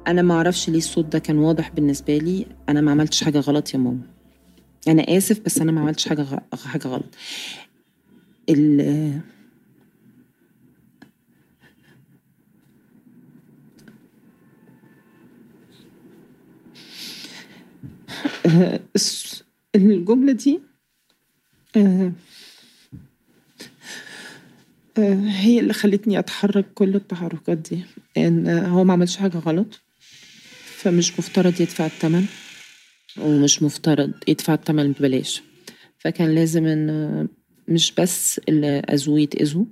أنا 0.08 0.22
ما 0.22 0.34
أعرفش 0.34 0.70
ليه 0.70 0.77
الصوت 0.77 1.05
ده 1.05 1.20
كان 1.20 1.38
واضح 1.38 1.70
بالنسبة 1.70 2.17
لي. 2.17 2.46
أنا 2.70 2.82
ما 2.82 2.91
عملتش 2.91 3.24
حاجة 3.24 3.39
غلط 3.39 3.74
يا 3.74 3.79
ماما. 3.79 4.01
أنا 4.88 5.01
آسف 5.17 5.39
بس 5.46 5.62
أنا 5.62 5.72
ما 5.72 5.82
عملتش 5.82 6.08
حاجة 6.08 6.22
غ- 6.22 6.55
حاجة 6.65 6.88
غلط. 6.88 7.15
ال- 8.50 9.22
الجملة 19.75 20.32
دي 20.34 20.60
آه، 21.77 22.12
هي 25.28 25.60
اللي 25.60 25.74
خلتني 25.74 26.20
أتحرك 26.20 26.66
كل 26.74 26.96
التحركات 26.96 27.58
دي. 27.58 27.84
إن 28.18 28.48
هو 28.48 28.84
ما 28.84 28.94
عملش 28.94 29.18
حاجة 29.18 29.38
غلط 29.38 29.82
فمش 30.66 31.20
مفترض 31.20 31.62
يدفع 31.62 31.86
الثمن 31.86 32.26
ومش 33.20 33.64
مفترض 33.64 34.12
يدفع 34.28 34.54
الثمن 34.54 34.92
ببلاش. 34.92 35.42
فكان 36.00 36.36
لازم 36.36 36.66
إن 36.66 37.28
مش 37.68 37.92
بس 37.92 38.42
اللي 38.50 38.80
أذوه 38.80 39.20
يتأذوا 39.20 39.66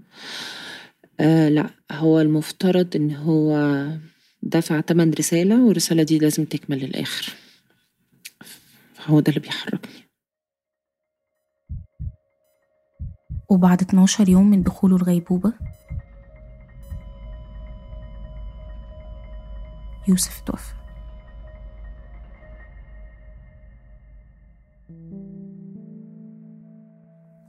آه 1.19 1.49
لا 1.49 1.69
هو 1.91 2.21
المفترض 2.21 2.95
إن 2.95 3.11
هو 3.15 3.87
دفع 4.43 4.79
تمن 4.79 5.11
رسالة 5.11 5.63
والرسالة 5.63 6.03
دي 6.03 6.17
لازم 6.17 6.45
تكمل 6.45 6.77
للآخر. 6.79 7.33
هو 9.05 9.19
ده 9.19 9.29
اللي 9.29 9.39
بيحركني. 9.39 10.10
وبعد 13.51 13.81
12 13.81 14.29
يوم 14.29 14.49
من 14.49 14.63
دخوله 14.63 14.95
الغيبوبة؟ 14.95 15.53
يوسف 20.07 20.41
توفى. 20.41 20.73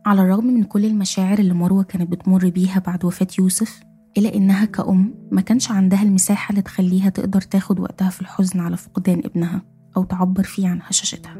على 0.06 0.22
الرغم 0.22 0.46
من 0.46 0.64
كل 0.64 0.84
المشاعر 0.84 1.38
اللي 1.38 1.54
مروة 1.54 1.82
كانت 1.82 2.10
بتمر 2.10 2.48
بيها 2.48 2.78
بعد 2.78 3.04
وفاة 3.04 3.26
يوسف 3.38 3.80
إلا 4.18 4.34
إنها 4.34 4.64
كأم 4.64 5.14
ما 5.30 5.40
كانش 5.40 5.70
عندها 5.70 6.02
المساحة 6.02 6.50
اللي 6.50 6.62
تخليها 6.62 7.08
تقدر 7.08 7.40
تاخد 7.40 7.80
وقتها 7.80 8.10
في 8.10 8.20
الحزن 8.20 8.60
على 8.60 8.76
فقدان 8.76 9.22
ابنها 9.24 9.62
أو 9.96 10.04
تعبر 10.04 10.42
فيه 10.42 10.68
عن 10.68 10.80
هشاشتها. 10.82 11.36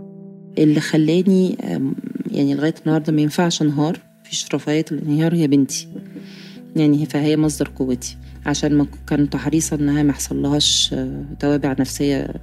اللي 0.59 0.81
خلاني 0.81 1.57
يعني 2.26 2.54
لغاية 2.54 2.75
النهاردة 2.87 3.12
ما 3.12 3.21
ينفعش 3.21 3.62
انهار. 3.62 4.12
مفيش 4.33 4.55
رفاهية 4.55 4.85
الانهيار 4.93 5.35
هي 5.35 5.47
بنتي. 5.47 5.89
يعني 6.77 7.07
فهي 7.07 7.37
مصدر 7.37 7.71
قوتي. 7.77 8.17
عشان 8.47 8.75
ما 8.79 8.87
كنت 9.09 9.37
حريصة 9.37 9.77
إنها 9.77 10.03
ما 10.03 10.11
يحصلهاش 10.11 10.95
آه، 10.95 11.25
توابع 11.39 11.77
نفسية 11.81 12.35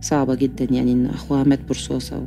صعبة 0.00 0.34
جدا. 0.34 0.64
يعني 0.70 0.92
إن 0.92 1.06
أخوها 1.06 1.44
مات 1.44 1.60
برصاصة 1.68 2.18
و... 2.18 2.22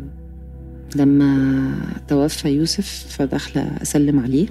لما 0.96 1.76
توفى 2.08 2.50
يوسف 2.50 3.06
فداخلة 3.10 3.62
أسلم 3.82 4.20
عليه. 4.20 4.48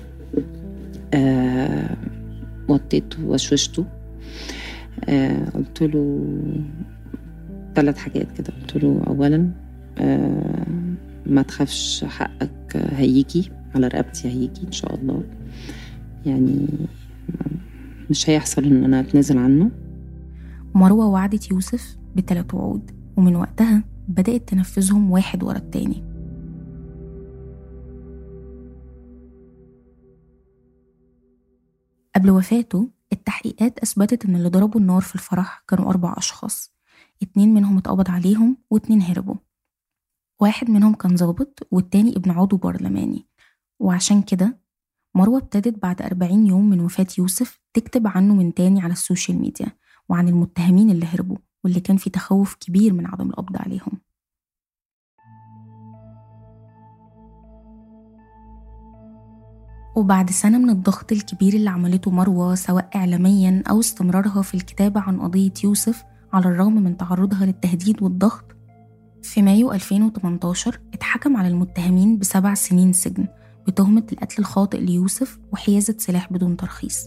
آه 1.15 1.97
وطيته 2.69 3.25
وشوشته 3.25 3.85
آه 5.09 5.49
قلت 5.55 5.83
له 5.83 6.27
ثلاث 7.75 7.97
حاجات 7.99 8.27
كده. 8.39 8.53
قلت 8.61 8.85
له 8.85 9.03
اولا 9.07 9.51
آه 9.99 10.67
ما 11.27 11.43
تخافش 11.43 12.05
حقك 12.05 12.77
هيجي. 12.77 13.51
على 13.75 13.89
رقبتي 13.89 14.29
هيجي 14.29 14.67
إن 14.67 14.73
شاء 14.73 14.95
الله. 14.95 15.25
يعني 16.27 16.69
مش 18.11 18.31
هيحصل 18.31 18.65
إن 18.65 18.85
أنا 18.85 19.01
أتنازل 19.01 19.39
عنه. 19.39 19.71
مروة 20.75 21.07
وعدت 21.07 21.51
يوسف 21.51 21.97
بثلاث 22.17 22.55
وعود 22.55 22.91
ومن 23.17 23.37
وقتها 23.37 23.85
بدأت 24.09 24.49
تنفذهم 24.49 25.11
واحد 25.11 25.43
ورا 25.43 25.57
التاني. 25.57 26.05
قبل 32.17 32.31
وفاته 32.31 32.89
التحقيقات 33.13 33.79
أثبتت 33.79 34.25
إن 34.25 34.37
اللي 34.37 34.49
ضربوا 34.49 34.81
النار 34.81 35.01
في 35.01 35.15
الفرح 35.15 35.65
كانوا 35.69 35.91
أربع 35.91 36.15
أشخاص. 36.19 36.75
اتنين 37.23 37.55
منهم 37.55 37.79
اتقبض 37.79 38.11
عليهم 38.11 38.57
واتنين 38.71 39.03
هربوا. 39.03 39.35
واحد 40.41 40.71
منهم 40.71 40.95
كان 40.95 41.17
ظابط 41.17 41.69
والتاني 41.71 42.17
ابن 42.17 42.31
عضو 42.31 42.57
برلماني. 42.57 43.27
وعشان 43.85 44.23
كده 44.23 44.59
مروة 45.15 45.39
ابتدت 45.39 45.83
بعد 45.83 46.03
40 46.03 46.47
يوم 46.47 46.71
من 46.71 46.81
وفاة 46.81 47.07
يوسف 47.19 47.61
تكتب 47.75 48.07
عنه 48.07 48.35
من 48.35 48.55
تاني 48.55 48.81
على 48.81 48.93
السوشيال 48.93 49.39
ميديا 49.39 49.67
وعن 50.09 50.29
المتهمين 50.29 50.91
اللي 50.91 51.07
هربوا 51.07 51.37
واللي 51.65 51.81
كان 51.81 51.97
في 51.97 52.11
تخوف 52.11 52.55
كبير 52.55 52.93
من 52.93 53.07
عدم 53.07 53.31
القبض 53.31 53.57
عليهم. 53.57 54.01
وبعد 59.97 60.31
سنة 60.31 60.59
من 60.59 60.71
الضغط 60.71 61.13
الكبير 61.13 61.55
اللي 61.55 61.71
عملته 61.71 62.11
مروة 62.11 62.55
سواء 62.55 62.91
إعلاميا 62.97 63.63
أو 63.71 63.81
استمرارها 63.81 64.43
في 64.43 64.55
الكتابة 64.55 65.01
عن 65.01 65.21
قضية 65.21 65.53
يوسف 65.65 66.05
على 66.33 66.47
الرغم 66.47 66.75
من 66.75 66.97
تعرضها 66.97 67.47
للتهديد 67.47 68.03
والضغط 68.03 68.45
في 69.23 69.43
مايو 69.43 69.73
2018 69.73 70.81
اتحكم 70.95 71.37
على 71.37 71.49
المتهمين 71.49 72.19
بسبع 72.19 72.55
سنين 72.55 72.93
سجن 72.93 73.29
بتهمة 73.67 74.05
القتل 74.13 74.35
الخاطئ 74.39 74.81
ليوسف 74.81 75.39
وحيازة 75.53 75.95
سلاح 75.99 76.33
بدون 76.33 76.57
ترخيص. 76.57 77.07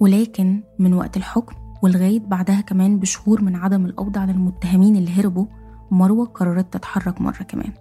ولكن 0.00 0.62
من 0.78 0.94
وقت 0.94 1.16
الحكم 1.16 1.54
ولغاية 1.82 2.20
بعدها 2.20 2.60
كمان 2.60 2.98
بشهور 2.98 3.42
من 3.42 3.56
عدم 3.56 3.86
القبض 3.86 4.18
على 4.18 4.32
المتهمين 4.32 4.96
اللي 4.96 5.10
هربوا 5.10 5.46
مروة 5.90 6.26
قررت 6.26 6.72
تتحرك 6.72 7.20
مرة 7.20 7.42
كمان. 7.42 7.72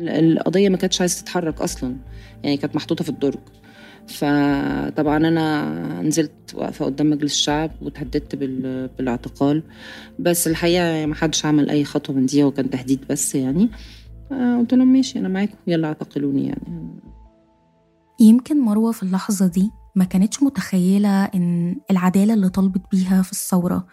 القضية 0.00 0.68
ما 0.68 0.76
كانتش 0.76 1.00
عايزة 1.00 1.20
تتحرك 1.22 1.60
أصلا 1.60 1.96
يعني 2.42 2.56
كانت 2.56 2.76
محطوطة 2.76 3.04
في 3.04 3.10
الدرج. 3.10 3.38
فطبعا 4.08 5.16
أنا 5.16 6.02
نزلت 6.02 6.54
واقفة 6.54 6.84
قدام 6.84 7.10
مجلس 7.10 7.32
الشعب 7.32 7.70
وتهددت 7.82 8.34
بال- 8.36 8.88
بالاعتقال. 8.88 9.62
بس 10.18 10.46
الحقيقة 10.48 11.06
ما 11.06 11.14
حدش 11.14 11.46
عمل 11.46 11.70
أي 11.70 11.84
خطوة 11.84 12.16
من 12.16 12.26
دي 12.26 12.42
هو 12.42 12.50
كان 12.50 12.70
تهديد 12.70 13.04
بس 13.10 13.34
يعني. 13.34 13.68
قلت 14.30 14.74
لهم 14.74 14.92
ماشي 14.92 15.18
أنا 15.18 15.28
معاكم. 15.28 15.54
يلا 15.66 15.88
اعتقلوني 15.88 16.46
يعني. 16.46 17.00
يمكن 18.20 18.60
مروة 18.60 18.92
في 18.92 19.02
اللحظة 19.02 19.46
دي 19.46 19.70
ما 19.94 20.04
كانتش 20.04 20.42
متخيلة 20.42 21.24
إن 21.24 21.76
العدالة 21.90 22.34
اللي 22.34 22.48
طلبت 22.48 22.82
بيها 22.92 23.22
في 23.22 23.32
الثورة 23.32 23.86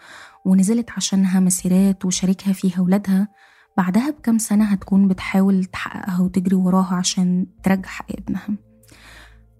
ونزلت 0.44 0.90
عشانها 0.90 1.40
مسيرات 1.40 2.04
وشاركها 2.04 2.52
فيها 2.52 2.80
ولادها 2.80 3.28
بعدها 3.76 4.10
بكام 4.10 4.38
سنة 4.38 4.64
هتكون 4.64 5.08
بتحاول 5.08 5.64
تحققها 5.64 6.20
وتجري 6.20 6.56
وراها 6.56 6.94
عشان 6.94 7.46
ترجع 7.62 7.88
حق 7.88 8.06
ابنها. 8.18 8.48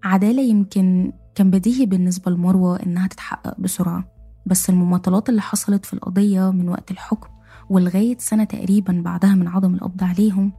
عدالة 0.04 0.42
يمكن 0.42 1.12
كان 1.34 1.50
بديهي 1.50 1.86
بالنسبة 1.86 2.30
لمروة 2.30 2.82
إنها 2.82 3.06
تتحقق 3.06 3.60
بسرعة 3.60 4.04
بس 4.46 4.70
المماطلات 4.70 5.28
اللي 5.28 5.40
حصلت 5.40 5.86
في 5.86 5.92
القضية 5.94 6.50
من 6.50 6.68
وقت 6.68 6.90
الحكم 6.90 7.28
ولغاية 7.70 8.16
سنة 8.18 8.44
تقريبا 8.44 9.02
بعدها 9.04 9.34
من 9.34 9.48
عدم 9.48 9.74
القبض 9.74 10.04
عليهم 10.04 10.52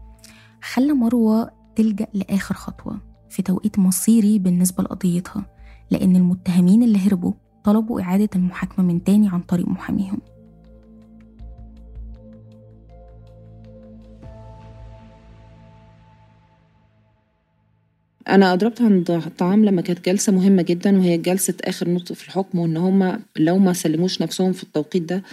خلى 0.74 0.93
مروة 0.93 1.51
تلجأ 1.75 2.07
لآخر 2.13 2.55
خطوة 2.55 3.01
في 3.29 3.41
توقيت 3.41 3.79
مصيري 3.79 4.39
بالنسبة 4.39 4.84
لقضيتها 4.84 5.45
لأن 5.91 6.15
المتهمين 6.15 6.84
اللي 6.84 7.00
هربوا 7.07 7.34
طلبوا 7.63 8.01
إعادة 8.01 8.29
المحاكمة 8.36 8.86
من 8.86 9.03
تاني 9.03 9.29
عن 9.29 9.41
طريق 9.41 9.67
محاميهم. 9.67 10.17
أنا 18.29 18.53
اضربت 18.53 18.81
عند 18.81 19.11
الطعام 19.11 19.66
لما 19.66 19.81
كانت 19.81 20.05
جلسة 20.05 20.31
مهمة 20.33 20.61
جدا 20.61 20.98
وهي 20.98 21.18
جلسة 21.18 21.53
آخر 21.64 21.90
نطق 21.90 22.14
في 22.14 22.25
الحكم 22.27 22.59
وإن 22.59 22.77
هم 22.77 23.20
لو 23.38 23.57
ما 23.57 23.74
سلموش 23.74 24.22
نفسهم 24.22 24.53
في 24.53 24.64
التوقيت 24.64 25.03
ده 25.03 25.24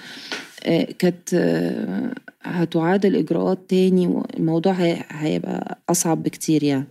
آه، 0.67 0.89
كانت 0.99 1.35
آه، 1.35 2.15
هتعاد 2.43 3.07
الاجراءات 3.07 3.59
تاني 3.69 4.07
والموضوع 4.07 4.73
هي- 4.73 5.05
هيبقى 5.11 5.79
أصعب 5.91 6.23
بكتير 6.23 6.63
يعني. 6.65 6.85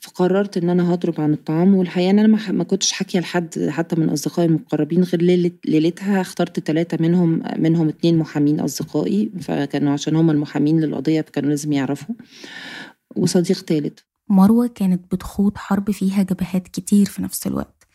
فقررت 0.00 0.56
إن 0.56 0.70
أنا 0.70 0.94
هضرب 0.94 1.20
عن 1.20 1.32
الطعام 1.32 1.74
والحقيقة 1.74 2.10
إن 2.10 2.18
أنا 2.18 2.52
ما 2.52 2.64
كنتش 2.64 2.92
حاكية 2.92 3.18
لحد 3.20 3.66
حتى 3.68 3.96
من 3.96 4.08
أصدقائي 4.08 4.48
المقربين 4.48 5.02
غير 5.02 5.22
ليلتها 5.64 6.20
اخترت 6.20 6.60
ثلاثة 6.60 6.98
منهم 7.00 7.42
منهم 7.58 7.88
اتنين 7.88 8.18
محامين 8.18 8.60
أصدقائي 8.60 9.30
فكانوا 9.40 9.92
عشان 9.92 10.16
هم 10.16 10.30
المحامين 10.30 10.80
للقضية 10.80 11.20
كانوا 11.20 11.50
لازم 11.50 11.72
يعرفوا. 11.72 12.14
وصديق 13.16 13.56
ثالث 13.56 13.98
مروة 14.28 14.66
كانت 14.66 15.14
بتخوض 15.14 15.56
حرب 15.56 15.90
فيها 15.90 16.22
جبهات 16.22 16.68
كتير 16.68 17.06
في 17.06 17.22
نفس 17.22 17.46
الوقت. 17.46 17.86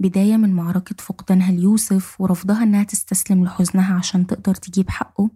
بداية 0.00 0.36
من 0.36 0.50
معركة 0.50 0.94
فقدانها 0.98 1.52
ليوسف 1.52 2.20
ورفضها 2.20 2.62
إنها 2.62 2.84
تستسلم 2.84 3.44
لحزنها 3.44 3.94
عشان 3.94 4.26
تقدر 4.26 4.54
تجيب 4.54 4.90
حقه 4.90 5.30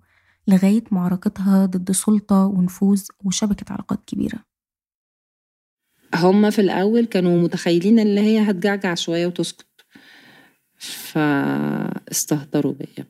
لغاية 0.49 0.85
معركتها 0.91 1.67
ضد 1.67 1.93
سلطة 1.93 2.47
ونفوذ 2.47 3.03
وشبكة 3.25 3.73
علاقات 3.73 4.05
كبيرة. 4.07 4.39
هم 6.15 6.51
في 6.51 6.61
الأول 6.61 7.05
كانوا 7.05 7.43
متخيلين 7.43 7.99
اللي 7.99 8.21
هي 8.21 8.51
هتجعجع 8.51 8.95
شوية 8.95 9.27
وتسكت. 9.27 9.67
فاستهتروا 11.13 12.73
بيا. 12.73 13.07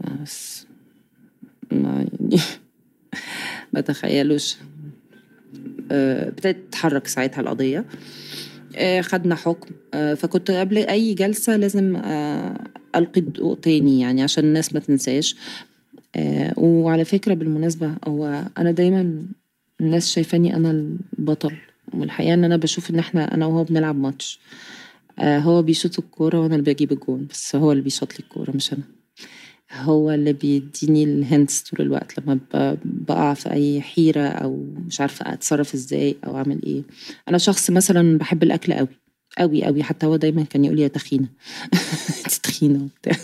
بس 0.00 0.66
ما 1.72 2.06
يعني 2.12 2.40
ما 3.72 3.80
تخيلوش. 3.80 4.56
ابتدت 5.90 6.56
تتحرك 6.70 7.06
ساعتها 7.06 7.40
القضية. 7.40 7.84
آه، 8.76 9.00
خدنا 9.00 9.34
حكم. 9.34 9.74
آه، 9.94 10.14
فكنت 10.14 10.50
قبل 10.50 10.78
أي 10.78 11.14
جلسة 11.14 11.56
لازم 11.56 11.96
آه، 11.96 12.58
ألقي 12.96 13.20
الضوء 13.20 13.56
تاني 13.56 14.00
يعني 14.00 14.22
عشان 14.22 14.44
الناس 14.44 14.74
ما 14.74 14.80
تنساش. 14.80 15.36
آه، 16.16 16.52
وعلى 16.56 17.04
فكرة 17.04 17.34
بالمناسبة 17.34 17.94
هو 18.08 18.42
أنا 18.58 18.70
دايما 18.70 19.22
الناس 19.80 20.10
شايفاني 20.12 20.56
أنا 20.56 20.70
البطل. 21.18 21.54
والحقيقة 21.94 22.34
إن 22.34 22.44
أنا 22.44 22.56
بشوف 22.56 22.90
إن 22.90 22.98
إحنا 22.98 23.34
أنا 23.34 23.46
وهو 23.46 23.64
بنلعب 23.64 23.96
ماتش. 24.00 24.40
آه، 25.18 25.38
هو 25.38 25.62
بيشوط 25.62 25.98
الكورة 25.98 26.40
وأنا 26.40 26.56
اللي 26.56 26.72
بجيب 26.72 26.92
الجون 26.92 27.26
بس 27.30 27.56
هو 27.56 27.72
اللي 27.72 27.82
بيشوط 27.82 28.12
لي 28.12 28.18
الكورة 28.18 28.50
مش 28.50 28.72
أنا. 28.72 28.82
هو 29.72 30.10
اللي 30.10 30.32
بيديني 30.32 31.04
الهنتس 31.04 31.62
طول 31.62 31.86
الوقت 31.86 32.20
لما 32.20 32.38
بقع 32.84 33.34
في 33.34 33.50
أي 33.50 33.80
حيرة 33.80 34.28
أو 34.28 34.66
مش 34.86 35.00
عارفة 35.00 35.32
أتصرف 35.32 35.74
إزاي 35.74 36.16
أو 36.26 36.36
أعمل 36.36 36.62
إيه. 36.62 36.82
أنا 37.28 37.38
شخص 37.38 37.70
مثلا 37.70 38.18
بحب 38.18 38.42
الأكل 38.42 38.72
قوي 38.72 38.88
قوي 39.38 39.64
قوي 39.64 39.82
حتى 39.82 40.06
هو 40.06 40.16
دايما 40.16 40.42
كان 40.42 40.64
يقول 40.64 40.76
لي 40.76 40.82
يا 40.82 40.88
تخينة. 40.88 41.28
انت 42.24 42.32
تخينة 42.42 42.84
وبتاع. 42.84 43.16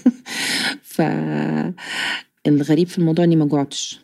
فالغريب 0.82 2.88
في 2.88 2.98
الموضوع 2.98 3.24
إني 3.24 3.36
ما 3.36 3.44
جوعتش. 3.44 4.00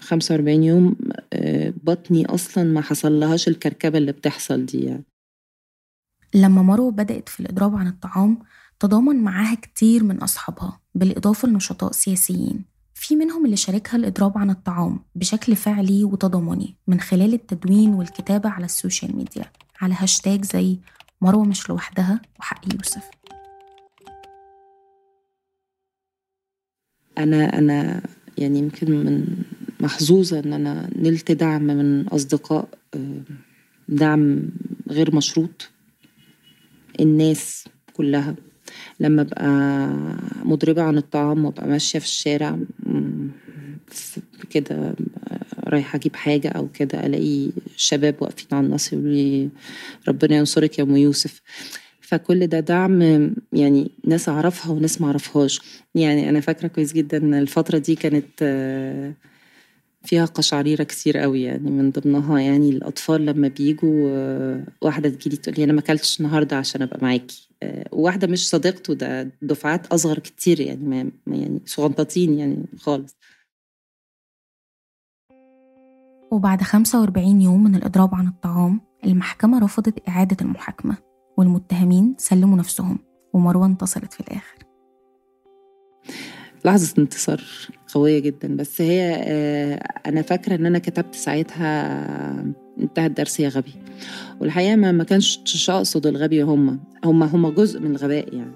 45 0.00 0.62
يوم 0.62 0.96
آه، 1.32 1.72
بطني 1.84 2.26
أصلا 2.26 2.64
ما 2.64 2.80
حصل 2.80 3.20
لهاش 3.20 3.48
الكركبة 3.48 3.98
اللي 3.98 4.12
بتحصل 4.12 4.66
دي 4.66 4.84
يعني. 4.84 5.04
لما 6.34 6.62
مروة 6.62 6.90
بدأت 6.90 7.28
في 7.28 7.40
الإضراب 7.40 7.74
عن 7.74 7.86
الطعام 7.86 8.38
تضامن 8.80 9.24
معاها 9.24 9.54
كتير 9.54 10.04
من 10.04 10.22
أصحابها 10.22 10.80
بالإضافة 10.94 11.48
لنشطاء 11.48 11.92
سياسيين. 11.92 12.64
في 12.94 13.16
منهم 13.16 13.44
اللي 13.44 13.56
شاركها 13.56 13.96
الإضراب 13.96 14.38
عن 14.38 14.50
الطعام 14.50 15.00
بشكل 15.14 15.56
فعلي 15.56 16.04
وتضامني 16.04 16.76
من 16.86 17.00
خلال 17.00 17.34
التدوين 17.34 17.94
والكتابة 17.94 18.48
على 18.48 18.64
ال 18.64 18.71
social 18.71 19.16
media 19.16 19.44
على 19.80 19.94
هاشتاج 19.98 20.44
زي 20.44 20.78
مروة 21.20 21.44
مش 21.44 21.68
لوحدها 21.68 22.20
وحق 22.40 22.74
يوسف. 22.74 23.10
أنا 27.18 27.58
أنا 27.58 28.02
يعني 28.38 28.58
يمكن 28.58 28.90
من 28.90 29.26
محظوظة 29.80 30.38
إن 30.38 30.52
أنا 30.52 30.90
نلت 30.96 31.32
دعم 31.32 31.62
من 31.62 32.08
أصدقاء 32.08 32.68
آه، 32.94 33.20
دعم 33.88 34.42
غير 34.88 35.14
مشروط. 35.14 35.70
الناس 37.00 37.68
كلها 37.92 38.36
لما 39.00 39.22
أبقى 39.22 39.48
مضربة 40.44 40.82
عن 40.82 40.96
الطعام 40.98 41.44
وأبقى 41.44 41.66
ماشية 41.68 41.98
في 41.98 42.04
الشارع 42.04 42.58
كده 44.50 44.94
رايحة 45.66 45.96
أجيب 45.96 46.16
حاجة 46.16 46.48
أو 46.48 46.68
كده 46.68 47.06
ألاقي 47.06 47.50
شباب 47.76 48.14
واقفين 48.20 48.46
على 48.52 48.66
النص 48.66 48.92
يقولوا 48.92 49.12
لي 49.12 49.48
ربنا 50.08 50.36
ينصرك 50.36 50.78
يا 50.78 50.84
أم 50.84 50.96
يوسف 50.96 51.42
فكل 52.00 52.46
ده 52.46 52.60
دعم 52.60 53.02
يعني 53.52 53.90
ناس 54.04 54.28
أعرفها 54.28 54.72
وناس 54.72 55.00
معرفهاش 55.00 55.60
يعني 55.94 56.28
أنا 56.28 56.40
فاكرة 56.40 56.68
كويس 56.68 56.92
جدا 56.92 57.38
الفترة 57.38 57.78
دي 57.78 57.94
كانت 57.94 58.26
آه، 58.42 59.12
فيها 60.06 60.24
قشعريرة 60.24 60.82
كتير 60.82 61.18
قوي 61.18 61.42
يعني 61.42 61.70
من 61.70 61.90
ضمنها 61.90 62.40
يعني 62.40 62.70
الأطفال 62.70 63.26
لما 63.26 63.48
بيجوا 63.48 64.08
آه، 64.10 64.64
واحدة 64.82 65.08
تجيلي 65.08 65.38
لي 65.48 65.64
أنا 65.64 65.72
ما 65.72 65.80
أكلتش 65.80 66.20
النهاردة 66.20 66.56
عشان 66.56 66.82
أبقى 66.82 66.98
معاكي. 67.02 67.48
آه، 67.62 67.88
وواحدة 67.92 68.26
مش 68.26 68.48
صديقته 68.48 68.94
ده 68.94 69.30
دفعات 69.42 69.86
أصغر 69.86 70.18
كتير 70.18 70.60
يعني 70.60 71.10
ما 71.26 71.36
يعني 71.36 71.60
صغنطاطين 71.66 72.38
يعني 72.38 72.64
خالص. 72.78 73.16
وبعد 76.30 76.62
45 76.62 77.40
يوم 77.40 77.64
من 77.64 77.74
الإضراب 77.74 78.14
عن 78.14 78.26
الطعام 78.26 78.80
المحكمة 79.04 79.58
رفضت 79.58 80.08
إعادة 80.08 80.36
المحاكمة 80.42 80.96
والمتهمين 81.36 82.14
سلموا 82.18 82.58
نفسهم 82.58 82.98
ومروة 83.32 83.66
انتصرت 83.66 84.12
في 84.12 84.20
الآخر. 84.20 84.58
لحظة 86.66 86.94
انتصار 86.98 87.42
قوية 87.94 88.18
جدا. 88.18 88.56
بس 88.56 88.80
هي 88.80 89.16
آه، 89.26 89.74
أنا 90.06 90.22
فاكرة 90.22 90.54
إن 90.54 90.66
أنا 90.66 90.78
كتبت 90.78 91.14
ساعتها 91.14 92.44
انتهى 92.80 93.06
الدرس 93.06 93.40
يا 93.40 93.48
غبي. 93.48 93.74
والحقيقة 94.40 94.76
ما 94.76 94.92
ما 94.92 95.04
كانش 95.04 95.70
أقصد 95.70 96.06
الغبي 96.06 96.42
هم. 96.42 96.80
هم 97.04 97.22
هم 97.22 97.48
جزء 97.48 97.80
من 97.80 97.90
الغباء 97.90 98.34
يعني. 98.34 98.52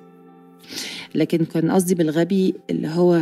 لكن 1.14 1.44
كان 1.44 1.70
قصدي 1.70 1.94
بالغبي 1.94 2.54
اللي 2.70 2.88
هو 2.88 3.20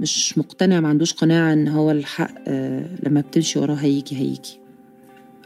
مش 0.00 0.38
مقتنع 0.38 0.80
ما 0.80 0.88
عندوش 0.88 1.12
قناعة 1.12 1.52
إن 1.52 1.68
هو 1.68 1.90
الحق 1.90 2.30
آه، 2.48 2.86
لما 3.02 3.20
بتمشي 3.20 3.58
وراه 3.58 3.74
هيجي 3.74 4.16
هيجي. 4.16 4.58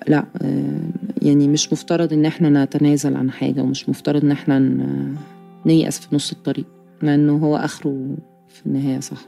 لا 0.09 0.25
آه، 0.43 0.81
يعني 1.23 1.49
مش 1.49 1.73
مفترض 1.73 2.13
إن 2.13 2.27
إحنا 2.27 2.65
نتنازل 2.65 3.17
عن 3.17 3.31
حاجة 3.31 3.61
ومش 3.61 3.89
مفترض 3.89 4.25
إن 4.25 4.31
إحنا 4.31 4.59
نيأس 5.67 5.99
في 5.99 6.15
نص 6.17 6.33
الطريق 6.33 6.67
لأنه 7.03 7.37
هو 7.37 7.57
آخره 7.57 8.17
في 8.61 8.67
النهاية 8.67 9.01
صح. 9.01 9.19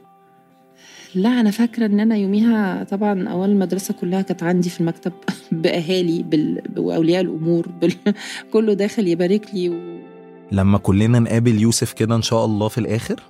لا 1.14 1.40
أنا 1.40 1.51
فاكرة 1.51 1.87
إن 1.87 2.01
أنا 2.01 2.16
يوميها 2.16 2.85
طبعا 2.85 3.29
أول 3.29 3.51
المدرسة 3.51 3.95
كلها 3.95 4.23
كانت 4.23 4.43
عندي 4.43 4.71
في 4.71 4.81
المكتب 4.81 5.12
بأهالي 5.53 6.23
بال... 6.23 6.62
وأولياء 6.77 7.21
الأمور 7.23 7.69
بال... 7.81 7.95
كله 8.53 8.73
داخل 8.73 9.09
يبارك 9.09 9.55
لي 9.55 9.69
و... 9.69 10.01
لما 10.53 10.79
كلنا 10.79 11.19
نقابل 11.19 11.61
يوسف 11.61 11.93
كده 11.93 12.14
إن 12.14 12.23
شاء 12.23 12.45
الله 12.45 12.69
في 12.69 12.79
الآخر 12.79 13.21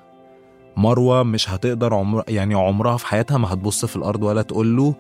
مروة 0.76 1.22
مش 1.22 1.50
هتقدر 1.50 1.94
عمر 1.94 2.24
يعني 2.28 2.54
عمرها 2.54 2.96
في 2.96 3.06
حياتها 3.06 3.38
ما 3.38 3.52
هتبص 3.52 3.84
في 3.84 3.96
الأرض 3.96 4.22
ولا 4.22 4.42
تقول 4.42 4.76
له 4.76 4.94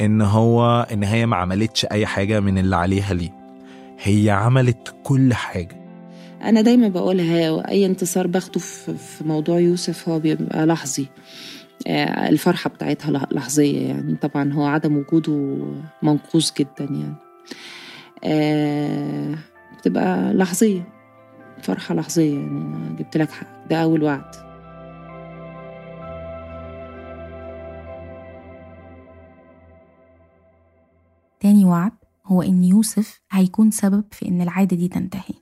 إن 0.00 0.22
هو 0.22 0.86
إن 0.92 1.04
هي 1.04 1.26
ما 1.26 1.36
عملتش 1.36 1.84
أي 1.84 2.06
حاجة 2.06 2.40
من 2.40 2.58
اللي 2.58 2.76
عليها 2.76 3.14
ليه. 3.14 3.42
هي 3.98 4.30
عملت 4.30 4.94
كل 5.02 5.34
حاجة. 5.34 5.81
أنا 6.44 6.60
دايما 6.60 6.88
بقولها 6.88 7.68
أي 7.70 7.86
انتصار 7.86 8.26
باخده 8.26 8.60
في 8.60 9.24
موضوع 9.24 9.58
يوسف 9.60 10.08
هو 10.08 10.18
بيبقى 10.18 10.66
لحظي. 10.66 11.06
آه، 11.86 12.28
الفرحة 12.28 12.70
بتاعتها 12.70 13.10
لح- 13.18 13.32
لحظية 13.32 13.88
يعني. 13.88 14.16
طبعا 14.16 14.52
هو 14.52 14.64
عدم 14.64 14.96
وجوده 14.96 15.58
منقوص 16.02 16.52
جدا 16.58 16.84
يعني. 16.84 17.14
آه، 18.24 19.34
بتبقى 19.78 20.34
لحظية. 20.34 20.88
فرحة 21.62 21.94
لحظية 21.94 22.34
يعني. 22.38 22.96
جبت 22.98 23.16
لك 23.16 23.30
حق. 23.30 23.68
ده 23.70 23.76
أول 23.82 24.02
وعد. 24.02 24.34
تاني 31.40 31.64
وعد 31.64 31.92
هو 32.26 32.42
إن 32.42 32.64
يوسف 32.64 33.20
هيكون 33.32 33.70
سبب 33.70 34.04
في 34.10 34.28
إن 34.28 34.40
العادة 34.40 34.76
دي 34.76 34.88
تنتهي. 34.88 35.41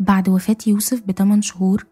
بعد 0.00 0.28
وفاة 0.28 0.56
يوسف 0.66 1.02
بثمان 1.08 1.42
شهور 1.42 1.86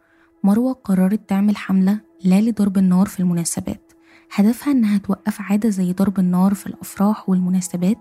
مروة 0.44 0.72
قررت 0.72 1.28
تعمل 1.28 1.56
حملة 1.56 2.00
لا 2.24 2.40
لضرب 2.40 2.78
النار 2.78 3.06
في 3.06 3.20
المناسبات. 3.20 3.92
هدفها 4.34 4.72
إنها 4.72 4.98
توقف 4.98 5.40
عادة 5.40 5.68
زي 5.68 5.92
ضرب 5.92 6.18
النار 6.18 6.54
في 6.54 6.66
الأفراح 6.66 7.28
والمناسبات 7.28 7.98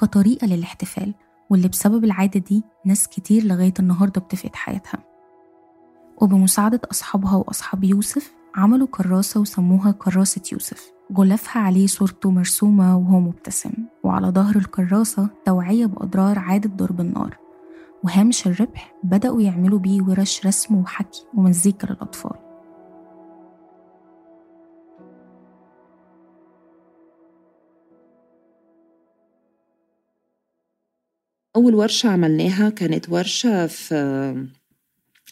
كطريقة 0.00 0.46
للاحتفال 0.46 1.14
واللي 1.50 1.68
بسبب 1.68 2.04
العادة 2.04 2.40
دي 2.40 2.62
ناس 2.86 3.08
كتير 3.08 3.44
لغاية 3.44 3.74
النهاردة 3.78 4.20
بتفقد 4.20 4.54
حياتها. 4.54 4.98
وبمساعدة 6.20 6.80
أصحابها 6.90 7.36
وأصحاب 7.36 7.84
يوسف 7.84 8.32
عملوا 8.54 8.86
كراسة 8.90 9.40
وسموها 9.40 9.90
كراسة 9.90 10.42
يوسف. 10.52 10.92
غلافها 11.16 11.62
عليه 11.62 11.86
صورته 11.86 12.30
مرسومة 12.30 12.96
وهو 12.96 13.20
مبتسم 13.20 13.72
وعلى 14.02 14.26
ظهر 14.26 14.56
الكراسة 14.56 15.28
توعية 15.44 15.86
بأضرار 15.86 16.38
عادة 16.38 16.70
ضرب 16.70 17.00
النار. 17.00 17.41
وهامش 18.04 18.46
الربح 18.46 18.94
بدأوا 19.02 19.42
يعملوا 19.42 19.78
بيه 19.78 20.02
ورش 20.02 20.46
رسم 20.46 20.76
وحكي 20.76 21.26
ومزيكا 21.34 21.86
للأطفال. 21.86 22.52
أول 31.56 31.74
ورشة 31.74 32.08
عملناها 32.08 32.70
كانت 32.70 33.08
ورشة 33.08 33.66
في 33.66 33.94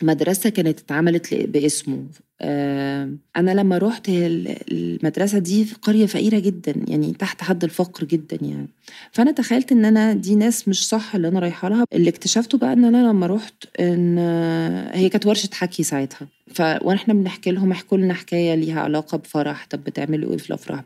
مدرسة 0.05 0.51
كانت 0.51 0.79
اتعملت 0.81 1.35
باسمه. 1.35 2.05
آه، 2.43 3.11
أنا 3.37 3.51
لما 3.51 3.79
روحت 3.79 4.09
ال- 4.09 4.57
المدرسة 4.73 5.39
دي 5.39 5.65
في 5.65 5.75
قرية 5.75 6.07
فقيرة 6.07 6.39
جدا 6.39 6.75
يعني 6.89 7.13
تحت 7.13 7.43
حد 7.43 7.65
الفقر 7.65 8.05
جدا 8.05 8.39
يعني. 8.43 8.69
فأنا 9.13 9.33
تخيلت 9.33 9.73
إن 9.73 9.85
أنا 9.85 10.13
دي 10.13 10.35
ناس 10.35 10.69
مش 10.69 10.89
صح 10.89 11.15
اللي 11.15 11.29
أنا 11.29 11.41
رايحة 11.41 11.69
لها. 11.69 11.85
اللي 11.93 12.11
اكتشفته 12.11 12.59
بقى 12.59 12.73
إن 12.73 12.85
أنا 12.85 13.09
لما 13.11 13.27
روحت 13.27 13.55
إن 13.81 14.17
آه، 14.19 14.97
هي 14.97 15.09
كانت 15.09 15.27
ورشة 15.27 15.49
حكي 15.53 15.83
ساعتها. 15.83 16.29
ف 16.55 16.61
وإحنا 16.61 17.15
بنحكي 17.15 17.51
لهم 17.51 17.71
احكوا 17.73 17.99
لنا 17.99 18.15
حكاية 18.15 18.55
ليها 18.55 18.81
علاقة 18.81 19.19
بفرح 19.19 19.67
طب 19.71 19.85
بتعملوا 19.85 20.31
إيه 20.31 20.37
في 20.39 20.49
الأفراح. 20.49 20.85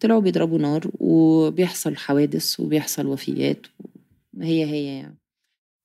طلعوا 0.00 0.20
بيضربوا 0.20 0.58
نار 0.58 0.90
وبيحصل 1.00 1.96
حوادث 1.96 2.60
وبيحصل 2.60 3.06
وفيات 3.06 3.66
هي 4.40 4.64
هي 4.64 4.84
يعني. 4.96 5.16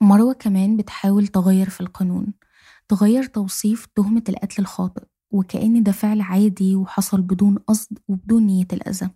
مروة 0.01 0.33
كمان 0.33 0.77
بتحاول 0.77 1.27
تغير 1.27 1.69
في 1.69 1.81
القانون. 1.81 2.27
تغير 2.91 3.23
توصيف 3.23 3.85
تهمة 3.95 4.23
القتل 4.29 4.61
الخاطئ 4.61 5.03
وكأن 5.33 5.83
ده 5.83 5.91
فعل 5.91 6.21
عادي 6.21 6.75
وحصل 6.75 7.21
بدون 7.21 7.57
قصد 7.57 7.97
وبدون 8.07 8.43
نية 8.43 8.67
الأذى. 8.73 9.09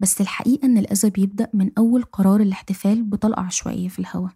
بس 0.00 0.20
الحقيقة 0.20 0.66
إن 0.66 0.78
الأذى 0.78 1.10
بيبدأ 1.10 1.50
من 1.54 1.70
أول 1.78 2.02
قرار 2.02 2.40
الاحتفال 2.40 3.04
بطلقة 3.04 3.42
عشوائية 3.42 3.88
في 3.88 3.98
الهواء 3.98 4.32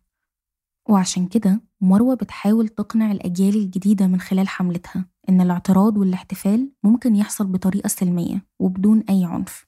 وعشان 0.88 1.26
كده 1.26 1.60
مروة 1.80 2.14
بتحاول 2.14 2.68
تقنع 2.68 3.12
الأجيال 3.12 3.56
الجديدة 3.56 4.06
من 4.06 4.20
خلال 4.20 4.48
حملتها 4.48 5.08
إن 5.28 5.40
الاعتراض 5.40 5.96
والاحتفال 5.96 6.72
ممكن 6.84 7.16
يحصل 7.16 7.46
بطريقة 7.46 7.88
سلمية 7.88 8.46
وبدون 8.58 9.00
أي 9.10 9.24
عنف. 9.24 9.66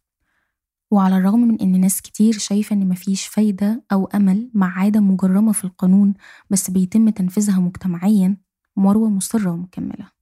وعلى 0.90 1.16
الرغم 1.16 1.40
من 1.40 1.60
إن 1.60 1.80
ناس 1.80 2.02
كتير 2.02 2.32
شايفة 2.38 2.76
إن 2.76 2.88
مفيش 2.88 3.26
فايدة 3.26 3.84
أو 3.92 4.06
أمل 4.06 4.50
مع 4.54 4.78
عادة 4.78 5.00
مجرمة 5.00 5.52
في 5.52 5.64
القانون 5.64 6.14
بس 6.50 6.70
بيتم 6.70 7.08
تنفيذها 7.08 7.60
مجتمعيا 7.60 8.36
مروة 8.76 9.10
مصرة 9.10 9.50
ومكملة. 9.50 10.20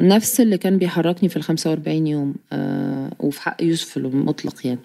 نفس 0.00 0.40
اللي 0.40 0.58
كان 0.58 0.78
بيحركني 0.78 1.28
في 1.28 1.36
ال 1.36 1.42
45 1.42 2.06
يوم 2.06 2.34
آه 2.52 3.10
وفي 3.20 3.40
حق 3.40 3.62
يوسف 3.62 3.96
المطلق 3.96 4.66
يعني. 4.66 4.78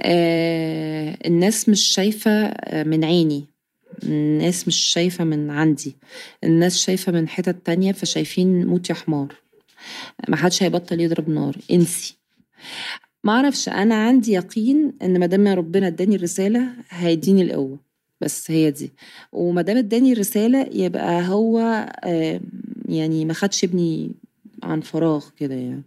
آه 0.00 1.18
الناس 1.26 1.68
مش 1.68 1.80
شايفة 1.80 2.54
من 2.84 3.04
عيني 3.04 3.44
الناس 4.02 4.68
مش 4.68 4.76
شايفة 4.76 5.24
من 5.24 5.50
عندي 5.50 5.96
الناس 6.44 6.78
شايفة 6.78 7.12
من 7.12 7.28
حتت 7.28 7.56
تانية 7.66 7.92
فشايفين 7.92 8.66
موت 8.66 8.90
يا 8.90 8.94
حمار. 8.94 9.34
ما 10.28 10.36
حدش 10.36 10.62
هيبطل 10.62 11.00
يضرب 11.00 11.28
نار 11.28 11.56
انسي. 11.70 12.16
ما 13.24 13.32
أعرفش 13.32 13.68
أنا 13.68 13.94
عندي 13.94 14.32
يقين 14.32 14.92
إن 15.02 15.20
ما 15.20 15.26
دام 15.26 15.48
ربنا 15.48 15.86
اداني 15.86 16.16
الرسالة 16.16 16.68
هيديني 16.90 17.42
القوة. 17.42 17.78
بس 18.22 18.50
هي 18.50 18.70
دي. 18.70 18.92
وما 19.32 19.62
دام 19.62 19.76
اداني 19.76 20.12
الرسالة 20.12 20.66
يبقى 20.72 21.28
هو 21.28 21.58
آه، 22.04 22.40
يعني 22.88 23.24
ما 23.24 23.34
خدش 23.34 23.64
ابني 23.64 24.10
عن 24.62 24.80
فراغ 24.80 25.24
كده 25.38 25.54
يعني. 25.54 25.82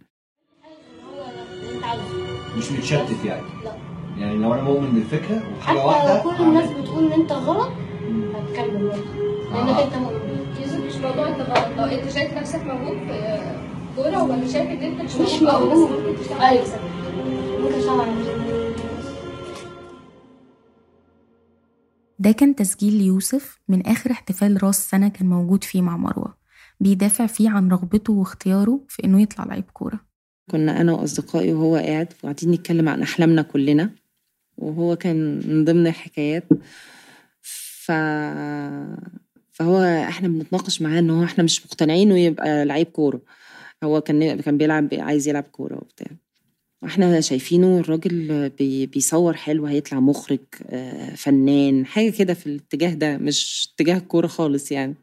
مش 2.58 2.72
متشتت 2.72 3.24
يعني. 3.24 3.42
يعني 4.18 4.36
لو 4.36 4.54
أنا 4.54 4.62
مؤمن 4.62 4.90
بالفكرة 4.90 5.42
وحاجة 5.58 5.78
حتى 5.78 5.86
واحدة 5.86 6.22
لو 6.24 6.30
كل 6.30 6.42
الناس 6.42 6.70
بتقول 6.70 7.12
إن 7.12 7.20
أنت 7.20 7.32
غلط 7.32 7.72
هتكلم 8.34 8.88
برضه 8.88 9.04
لأنك 9.54 9.78
أنت 9.82 9.94
مؤمن. 9.96 10.86
مش 10.86 10.94
موضوع 10.94 11.28
أنت 11.28 11.40
غلط. 11.40 11.66
لو 11.78 11.84
أنت 11.84 12.12
شايف 12.12 12.32
نفسك 12.38 12.62
موهوب 12.64 12.96
في 12.98 13.40
كوره 13.96 14.22
ولا 14.22 14.48
شايف 14.48 14.70
إن 14.70 14.82
أنت 14.82 15.00
مش 15.00 15.14
مش. 15.14 15.42
بس 15.42 15.42
ممكن 15.42 16.20
تشتغل. 16.20 16.40
أيوه. 16.40 16.64
ممكن 17.60 17.74
اشتغل 17.74 18.08
ده 22.26 22.32
كان 22.32 22.54
تسجيل 22.56 22.94
ليوسف 22.94 23.58
من 23.68 23.86
آخر 23.86 24.10
احتفال 24.10 24.62
راس 24.62 24.90
سنة 24.90 25.08
كان 25.08 25.26
موجود 25.28 25.64
فيه 25.64 25.82
مع 25.82 25.96
مروة 25.96 26.34
بيدافع 26.80 27.26
فيه 27.26 27.50
عن 27.50 27.68
رغبته 27.68 28.12
واختياره 28.12 28.80
في 28.88 29.04
إنه 29.04 29.22
يطلع 29.22 29.44
لعيب 29.44 29.64
كورة. 29.72 30.00
كنا 30.50 30.80
أنا 30.80 30.92
وأصدقائي 30.92 31.52
وهو 31.52 31.76
قاعد 31.76 32.12
وقاعدين 32.18 32.50
نتكلم 32.50 32.88
عن 32.88 33.02
أحلامنا 33.02 33.42
كلنا 33.42 33.90
وهو 34.56 34.96
كان 34.96 35.42
من 35.48 35.64
ضمن 35.64 35.86
الحكايات. 35.86 36.48
ف 37.40 37.92
فهو 39.52 39.78
إحنا 40.08 40.28
بنتناقش 40.28 40.82
معاه 40.82 40.98
إن 40.98 41.10
هو 41.10 41.24
إحنا 41.24 41.44
مش 41.44 41.66
مقتنعين 41.66 42.10
إنه 42.10 42.18
يبقى 42.20 42.64
لعيب 42.64 42.86
كورة. 42.86 43.20
هو 43.84 44.00
كان 44.00 44.40
كان 44.40 44.58
بيلعب 44.58 44.88
عايز 44.92 45.28
يلعب 45.28 45.44
كورة 45.44 45.76
وبتاع. 45.76 46.08
وإحنا 46.86 47.20
شايفينه 47.20 47.78
الراجل 47.78 48.50
بي 48.58 48.86
بيصور 48.86 49.36
حلو 49.36 49.66
هيطلع 49.66 50.00
مخرج 50.00 50.38
آه، 50.70 51.14
فنان 51.14 51.86
حاجة 51.86 52.10
كده 52.10 52.34
في 52.34 52.46
الاتجاه 52.46 52.94
ده 52.94 53.16
مش 53.18 53.68
اتجاه 53.74 53.96
الكورة 53.96 54.26
خالص 54.26 54.72
يعني. 54.72 54.94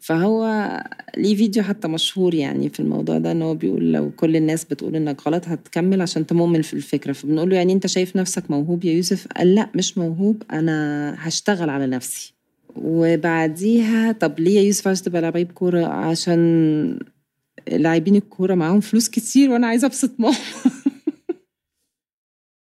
فهو 0.00 0.70
ليه 1.16 1.36
فيديو 1.36 1.62
حتى 1.62 1.88
مشهور 1.88 2.34
يعني 2.34 2.68
في 2.68 2.80
الموضوع 2.80 3.18
ده 3.18 3.32
إن 3.32 3.42
هو 3.42 3.54
بيقول 3.54 3.92
لو 3.92 4.10
كل 4.10 4.36
الناس 4.36 4.64
بتقول 4.64 4.96
إنك 4.96 5.26
غلط 5.26 5.48
هتكمل 5.48 6.02
عشان 6.02 6.26
تمؤمن 6.26 6.62
في 6.62 6.74
الفكرة. 6.74 7.12
فبنقول 7.12 7.50
له 7.50 7.56
يعني 7.56 7.72
أنت 7.72 7.86
شايف 7.86 8.16
نفسك 8.16 8.50
موهوب 8.50 8.84
يا 8.84 8.92
يوسف؟ 8.92 9.26
قال 9.36 9.54
لا 9.54 9.68
مش 9.74 9.98
موهوب 9.98 10.42
أنا 10.52 11.14
هشتغل 11.18 11.70
على 11.70 11.86
نفسي. 11.86 12.34
وبعديها 12.76 14.12
طب 14.12 14.40
ليه 14.40 14.56
يا 14.56 14.62
يوسف 14.62 14.86
عايز 14.86 15.02
تبقى 15.02 15.22
لعيب 15.22 15.52
كورة؟ 15.52 15.86
عشان 15.86 16.98
لاعبين 17.72 18.16
الكورة 18.16 18.54
معاهم 18.54 18.80
فلوس 18.80 19.08
كتير 19.08 19.50
وأنا 19.50 19.66
عايزة 19.66 19.86
أبسط 19.86 20.10
ماما. 20.18 20.36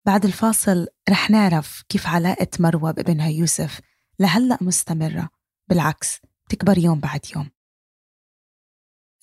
بعد 0.08 0.26
الفاصل 0.26 0.88
رح 1.10 1.30
نعرف 1.30 1.84
كيف 1.90 2.08
علاقة 2.08 2.48
مروة 2.60 2.92
بابنها 2.92 3.28
يوسف 3.28 3.82
لهلأ 4.20 4.58
مستمرة. 4.62 5.30
بالعكس 5.70 6.22
تكبر 6.50 6.78
يوم 6.78 7.00
بعد 7.00 7.20
يوم. 7.36 7.50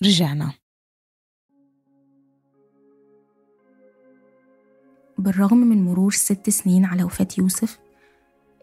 رجعنا. 0.04 0.52
بالرغم 5.18 5.56
من 5.56 5.84
مرور 5.84 6.12
ست 6.12 6.50
سنين 6.50 6.84
على 6.84 7.04
وفاة 7.04 7.28
يوسف 7.38 7.78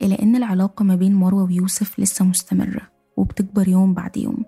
إلا 0.01 0.21
إن 0.21 0.35
العلاقة 0.35 0.83
ما 0.83 0.95
بين 0.95 1.15
مروة 1.15 1.43
ويوسف 1.43 1.99
لسه 1.99 2.25
مستمرة 2.25 2.91
وبتكبر 3.17 3.67
يوم 3.67 3.93
بعد 3.93 4.17
يوم. 4.17 4.45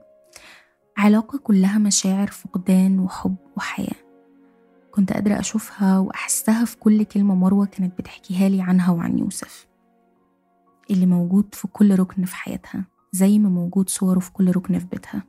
علاقة 0.98 1.38
كلها 1.38 1.78
مشاعر 1.78 2.28
فقدان 2.28 3.00
وحب 3.00 3.36
وحياة. 3.58 4.03
كنت 4.96 5.14
قادرة 5.14 5.40
أشوفها 5.40 6.00
وأحسها 6.00 6.66
في 6.66 6.78
كل 6.78 7.04
كلمة 7.04 7.36
مروة 7.36 7.66
كانت 7.66 7.98
بتحكيها 7.98 8.50
لي 8.50 8.62
عنها 8.62 8.92
وعن 8.92 9.18
يوسف. 9.18 9.68
اللي 10.92 11.06
موجود 11.06 11.56
في 11.56 11.68
كل 11.68 12.00
ركن 12.00 12.26
في 12.26 12.36
حياتها 12.36 12.86
زي 13.12 13.40
ما 13.40 13.50
موجود 13.50 13.90
صوره 13.90 14.20
في 14.20 14.32
كل 14.32 14.52
ركن 14.52 14.80
في 14.80 14.86
بيتها. 14.86 15.24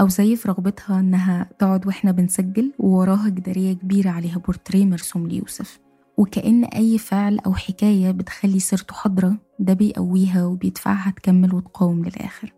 أو 0.00 0.08
زي 0.08 0.36
في 0.36 0.48
رغبتها 0.48 1.00
إنها 1.00 1.50
تقعد 1.58 1.86
وإحنا 1.86 2.12
بنسجل 2.12 2.72
ووراها 2.78 3.28
جدارية 3.28 3.72
كبيرة 3.72 4.10
عليها 4.10 4.38
بورتريه 4.38 4.84
مرسوم 4.84 5.26
ليوسف. 5.26 5.78
وكأن 6.16 6.64
أي 6.64 6.98
فعل 6.98 7.38
أو 7.38 7.54
حكاية 7.54 8.10
بتخلي 8.10 8.58
سيرته 8.60 8.94
حاضرة 8.94 9.36
ده 9.58 9.72
بيقويها 9.72 10.44
وبيدفعها 10.44 11.10
تكمل 11.10 11.54
وتقاوم 11.54 12.04
للآخر. 12.04 12.52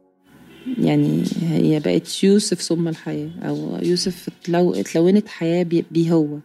يعني 0.79 1.25
هي 1.41 1.81
بقت 1.81 2.25
يوسف 2.25 2.63
ثم 2.63 2.89
الحياة 2.89 3.31
أو 3.43 3.79
يوسف 3.83 4.29
اتلو... 4.29 4.75
اتلونت 4.75 5.29
حياة 5.29 5.63
بي... 5.63 5.85
بيه 5.91 6.13
هو 6.13 6.39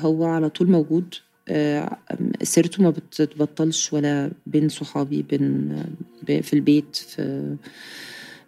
هو 0.00 0.24
على 0.24 0.50
طول 0.50 0.70
موجود 0.70 1.14
آه، 1.48 1.98
سيرته 2.42 2.82
ما 2.82 2.90
بتبطلش 2.90 3.92
ولا 3.92 4.30
بين 4.46 4.68
صحابي 4.68 5.22
بين 5.22 6.42
في 6.42 6.52
البيت 6.52 6.96
في 6.96 7.56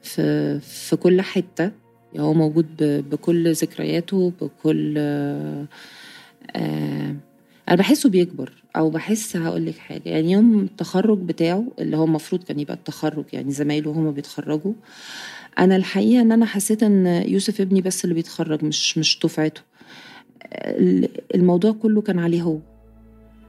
في 0.03 0.61
في 0.61 0.97
كل 0.97 1.23
حتة 1.23 1.71
هو 2.19 2.35
موجود. 2.35 2.67
بكل 3.11 3.53
ذكرياته 3.53 4.33
بكل 4.41 4.95
آه، 4.99 5.67
أنا 7.69 7.77
بحسه 7.77 8.09
بيكبر 8.09 8.53
أو 8.77 8.91
بحس 8.91 9.37
هقول 9.37 9.67
لك 9.67 9.79
حاجة 9.79 10.09
يعني 10.09 10.33
يوم 10.33 10.61
التخرج 10.61 11.19
بتاعه 11.19 11.65
اللي 11.79 11.97
هو 11.97 12.05
المفروض 12.05 12.45
كان 12.45 12.61
يبقى 12.61 12.75
التخرج 12.75 13.25
يعني 13.33 13.51
زمايله 13.53 13.91
هما 13.91 14.11
بيتخرجوا 14.11 14.73
أنا 15.59 15.77
الحقيقة 15.77 16.21
إن 16.23 16.33
أنا 16.33 16.47
حسيت 16.47 16.83
إن 16.83 17.07
يوسف 17.07 17.61
ابني 17.61 17.81
بس 17.81 18.05
اللي 18.05 18.15
بيتخرج 18.15 18.65
مش 18.65 18.99
مش 18.99 19.19
دفعته. 19.25 19.61
ال- 20.55 21.09
الموضوع 21.35 21.73
كله 21.73 22.01
كان 22.03 22.19
عليه 22.19 22.43
هو. 22.43 22.59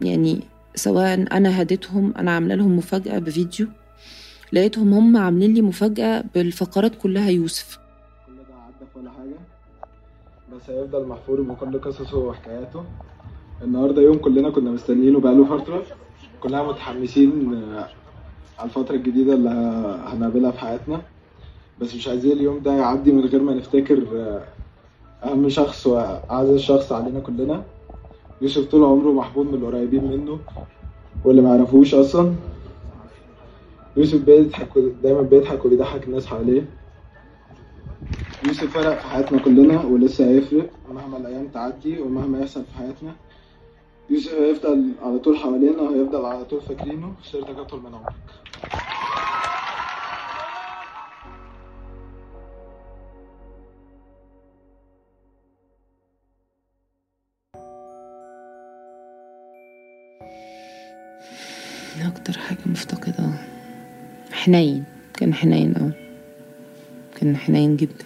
يعني 0.02 0.40
سواء 0.76 1.14
أنا 1.38 1.62
هديتهم 1.62 2.14
أنا 2.18 2.32
عاملة 2.32 2.56
لهم 2.56 2.78
مفاجأة 2.78 3.20
بفيديو 3.20 3.68
لقيتهم 4.54 4.94
هم 4.94 5.18
عاملين 5.18 5.54
لي 5.54 5.62
مفاجأة 5.62 6.24
بالفقرات 6.36 6.96
كلها 6.96 7.30
يوسف. 7.30 7.78
كل 8.28 8.36
ده 8.36 8.56
عدى 8.56 8.86
ولا 8.96 9.12
حاجة 9.12 9.36
بس 10.56 10.70
هيفضل 10.70 11.08
محفور 11.08 11.42
بكل 11.42 11.80
قصصه 11.82 12.18
وحكاياته. 12.18 12.86
النهاردة 13.62 14.02
يوم 14.02 14.18
كلنا 14.18 14.50
كنا 14.50 14.72
مستنيينه 14.72 15.20
بقاله 15.20 15.46
فترة. 15.46 15.84
كلنا 16.40 16.64
متحمسين 16.64 17.54
آه، 17.54 17.90
على 18.60 18.66
الفترة 18.70 18.96
الجديدة 18.96 19.34
اللي 19.34 19.50
هنقابلها 20.06 20.52
في 20.52 20.60
حياتنا. 20.60 21.02
بس 21.82 21.96
مش 21.96 22.08
عايزين 22.08 22.32
اليوم 22.32 22.60
ده 22.60 22.74
يعدي 22.74 23.12
من 23.12 23.26
غير 23.26 23.42
ما 23.42 23.54
نفتكر 23.54 24.04
آه، 24.16 24.42
أهم 25.24 25.50
شخص 25.50 25.88
وأعز 25.88 26.56
شخص 26.58 26.92
علينا 26.92 27.20
كلنا. 27.20 27.64
يوسف 28.42 28.66
طول 28.72 28.84
عمره 28.84 29.12
محبوب 29.12 29.48
من 29.48 29.54
القريبين 29.54 30.04
منه 30.04 30.40
واللي 31.26 31.42
ما 31.42 31.56
يعرفوش 31.56 31.96
أصلا. 31.96 32.34
يوسف 33.98 34.26
بيضحك 34.26 34.70
دايما 35.04 35.22
بيضحك 35.22 35.66
وبيضحك 35.66 36.04
الناس 36.08 36.26
حواليه. 36.26 36.66
يوسف 38.48 38.74
فرق 38.78 39.00
في 39.00 39.08
حياتنا 39.08 39.40
كلنا 39.40 39.86
ولسه 39.86 40.30
هيفرق 40.30 40.70
مهما 40.94 41.18
الأيام 41.18 41.48
تعدي 41.48 42.02
ومهما 42.02 42.40
يحصل 42.40 42.64
في 42.64 42.78
حياتنا. 42.78 43.12
يوسف 44.10 44.34
هيفضل 44.34 44.92
على 45.02 45.20
طول 45.20 45.38
حوالينا 45.38 45.82
وهيفضل 45.82 46.26
على 46.26 46.46
طول 46.46 46.62
فاكرينه. 46.62 47.14
سيرتك 47.32 47.60
أطول 47.60 47.82
من 47.82 47.96
عمرك. 47.96 48.14
أكتر 62.08 62.38
حاجة 62.38 62.58
مفتقدة 62.66 63.30
حنين. 64.32 64.84
كان 65.14 65.34
حنين 65.34 65.76
أوي. 65.76 65.92
كان 67.16 67.38
حنين 67.38 67.78
جدا. 67.78 68.06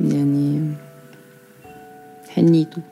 يعني 0.00 0.74
حنيته. 2.28 2.82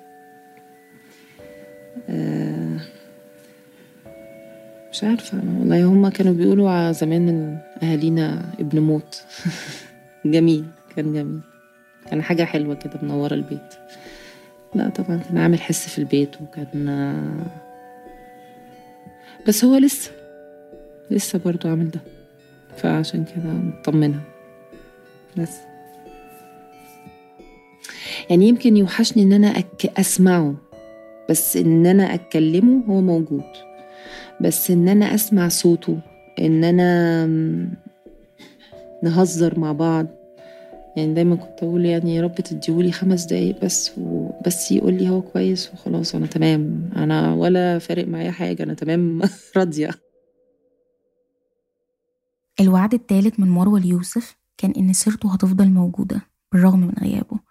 مش 4.92 5.04
عارفة. 5.04 5.38
والله 5.58 5.84
هما 5.84 6.10
كانوا 6.10 6.32
بيقولوا 6.32 6.70
على 6.70 6.94
زمان 6.94 7.28
إن 7.28 7.58
أهالينا 7.82 8.42
ابن 8.60 8.78
موت. 8.78 9.24
جميل 10.24 10.64
كان 10.96 11.12
جميل. 11.12 11.40
كان 12.10 12.22
حاجة 12.22 12.44
حلوة 12.44 12.74
كده 12.74 12.98
منورة 13.02 13.34
البيت. 13.34 13.74
لا 14.74 14.88
طبعا 14.88 15.16
كان 15.16 15.38
عامل 15.38 15.60
حس 15.60 15.88
في 15.88 15.98
البيت 15.98 16.30
وكان 16.42 16.88
آه، 16.88 17.46
بس 19.48 19.64
هو 19.64 19.76
لسه 19.76 20.10
لسه 21.10 21.38
برضو 21.38 21.68
عامل 21.68 21.90
ده. 21.90 22.00
فعشان 22.76 23.24
كده 23.24 23.44
مطمنة. 23.52 24.20
بس. 25.36 25.56
يعني 28.30 28.48
يمكن 28.48 28.76
يوحشني 28.76 29.22
إن 29.22 29.32
أنا 29.32 29.58
أك... 29.58 29.92
بس 31.30 31.56
إن 31.56 31.86
أنا 31.86 32.14
أتكلمه 32.14 32.84
هو 32.88 33.00
موجود. 33.00 33.44
بس 34.40 34.70
إن 34.70 34.88
أنا 34.88 35.14
أسمع 35.14 35.48
صوته 35.48 35.98
إن 36.40 36.64
أنا 36.64 37.26
نهزر 39.02 39.58
مع 39.60 39.72
بعض. 39.72 40.06
يعني 40.96 41.14
دايما 41.14 41.36
كنت 41.36 41.62
أقول 41.62 41.86
يعني 41.86 42.16
يا 42.16 42.22
رب 42.22 42.34
تديهولي 42.34 42.92
خمس 42.92 43.24
دقايق 43.24 43.64
بس 43.64 43.92
وبس 43.98 44.72
يقول 44.72 44.94
لي 44.94 45.08
هو 45.08 45.22
كويس 45.22 45.70
وخلاص 45.74 46.14
أنا 46.14 46.26
تمام. 46.26 46.90
أنا 46.96 47.34
ولا 47.34 47.78
فارق 47.78 48.08
معايا 48.08 48.30
حاجة 48.30 48.62
أنا 48.62 48.74
تمام 48.74 49.20
راضية. 49.56 49.90
الوعد 52.60 52.94
الثالث 52.94 53.40
من 53.40 53.48
مروة 53.48 53.80
ليوسف 53.80 54.36
كان 54.58 54.70
إن 54.70 54.92
سيرته 54.92 55.34
هتفضل 55.34 55.68
موجودة 55.70 56.20
بالرغم 56.52 56.80
من 56.80 56.94
غيابه. 57.00 57.49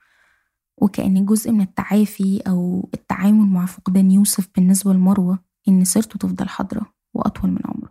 وكأن 0.81 1.25
جزء 1.25 1.51
من 1.51 1.61
التعافي 1.61 2.41
أو 2.47 2.89
التعامل 2.93 3.47
مع 3.47 3.65
فقدان 3.65 4.11
يوسف 4.11 4.47
بالنسبة 4.55 4.93
لمروة 4.93 5.39
إن 5.67 5.85
سيرته 5.85 6.17
تفضل 6.17 6.49
حاضرة 6.49 6.85
وأطول 7.13 7.51
من 7.51 7.59
عمره. 7.65 7.89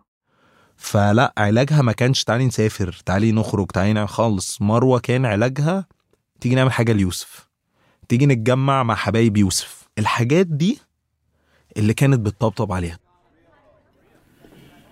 فلا 0.77 1.33
علاجها 1.37 1.81
ما 1.81 1.91
كانش 1.91 2.23
تعالي 2.23 2.45
نسافر 2.45 3.01
تعالي 3.05 3.31
نخرج 3.31 3.67
تعالي 3.67 3.93
نعمل 3.93 4.09
خالص. 4.09 4.61
مروة 4.61 4.99
كان 4.99 5.25
علاجها 5.25 5.85
تيجي 6.41 6.55
نعمل 6.55 6.71
حاجة 6.71 6.91
ليوسف. 6.91 7.49
تيجي 8.07 8.25
نتجمع 8.25 8.83
مع 8.83 8.95
حبايب 8.95 9.37
يوسف. 9.37 9.89
الحاجات 9.99 10.47
دي 10.47 10.79
اللي 11.77 11.93
كانت 11.93 12.19
بتطبطب 12.19 12.71
عليها. 12.71 12.99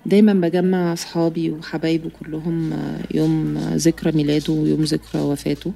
دايما 0.06 0.34
بجمع 0.34 0.94
أصحابي 0.94 1.52
وحبايبه 1.52 2.10
كلهم 2.10 2.74
يوم 3.14 3.58
ذكرى 3.58 4.12
ميلاده 4.12 4.54
ويوم 4.54 4.84
ذكرى 4.84 5.22
وفاته. 5.22 5.74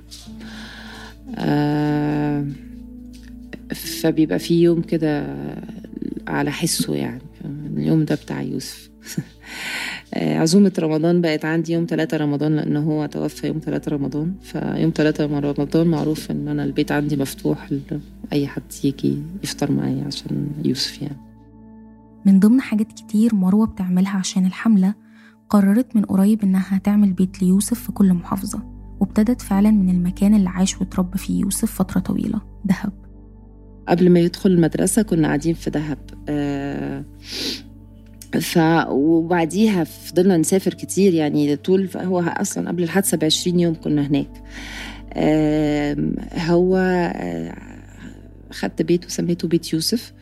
فبيبقى 3.76 4.39
في 4.39 4.62
يوم 4.62 4.82
كده 4.82 5.36
على 6.28 6.52
حسه 6.52 6.96
يعني. 6.96 7.22
اليوم 7.78 8.06
ده 8.06 8.15
بتاع 8.15 8.41
يوسف. 8.41 8.91
آه، 10.13 10.38
عزومة 10.38 10.72
رمضان 10.80 11.22
بقت 11.22 11.46
عندي 11.46 11.74
يوم 11.74 11.86
3 11.89 12.17
رمضان 12.17 12.56
لأنه 12.56 12.80
هو 12.80 13.06
توفى 13.06 13.48
يوم 13.48 13.60
3 13.60 13.91
رمضان. 13.91 14.34
فيوم 14.41 14.91
3 14.96 15.26
رمضان 15.26 15.88
معروف 15.88 16.32
إن 16.32 16.48
أنا 16.48 16.63
البيت 16.63 16.91
عندي 16.91 17.17
مفتوح 17.17 17.70
لأي 18.32 18.48
حد 18.48 18.62
يجي 18.84 19.17
يفطر 19.44 19.72
معايا 19.72 20.06
عشان 20.06 20.48
يوسف 20.65 21.02
يعني. 21.02 21.17
من 22.26 22.39
ضمن 22.39 22.62
حاجات 22.62 22.91
كتير 22.91 23.36
مروة 23.36 23.67
بتعملها 23.67 24.17
عشان 24.17 24.46
الحملة 24.46 24.94
قررت 25.50 25.96
من 25.96 26.06
قريب 26.06 26.44
إنها 26.44 26.78
تعمل 26.78 27.13
بيت 27.13 27.41
ليوسف 27.41 27.80
في 27.80 27.91
كل 27.91 28.13
محافظة. 28.13 28.81
وابتدت 29.02 29.42
فعلا 29.42 29.72
من 29.72 29.90
المكان 29.90 30.34
اللي 30.36 30.50
عاش 30.50 30.82
وتربى 30.82 31.18
فيه 31.18 31.42
يوسف 31.42 31.72
فترة 31.72 32.00
طويلة 32.00 32.42
دهب. 32.66 32.94
قبل 33.88 34.10
ما 34.10 34.20
يدخل 34.20 34.50
المدرسة 34.50 35.02
كنا 35.02 35.28
قاعدين 35.28 35.54
في 35.54 35.70
دهب. 35.70 35.98
آه 36.30 37.06
ف 38.42 38.60
وبعديها 38.90 39.84
فضلنا 39.84 40.38
نسافر 40.38 40.74
كتير 40.74 41.14
يعني 41.14 41.56
طول 41.56 41.90
هو 41.96 42.20
أصلا 42.20 42.68
قبل 42.68 42.84
الحادثة 42.84 43.18
ب 43.18 43.24
20 43.24 43.60
يوم 43.60 43.76
كنا 43.76 44.08
هناك. 44.08 44.44
هو 46.36 46.78
آه، 47.16 47.56
خدت 48.52 48.82
بيت 48.82 49.06
وسميته 49.06 49.48
بيت 49.48 49.74
يوسف. 49.74 50.14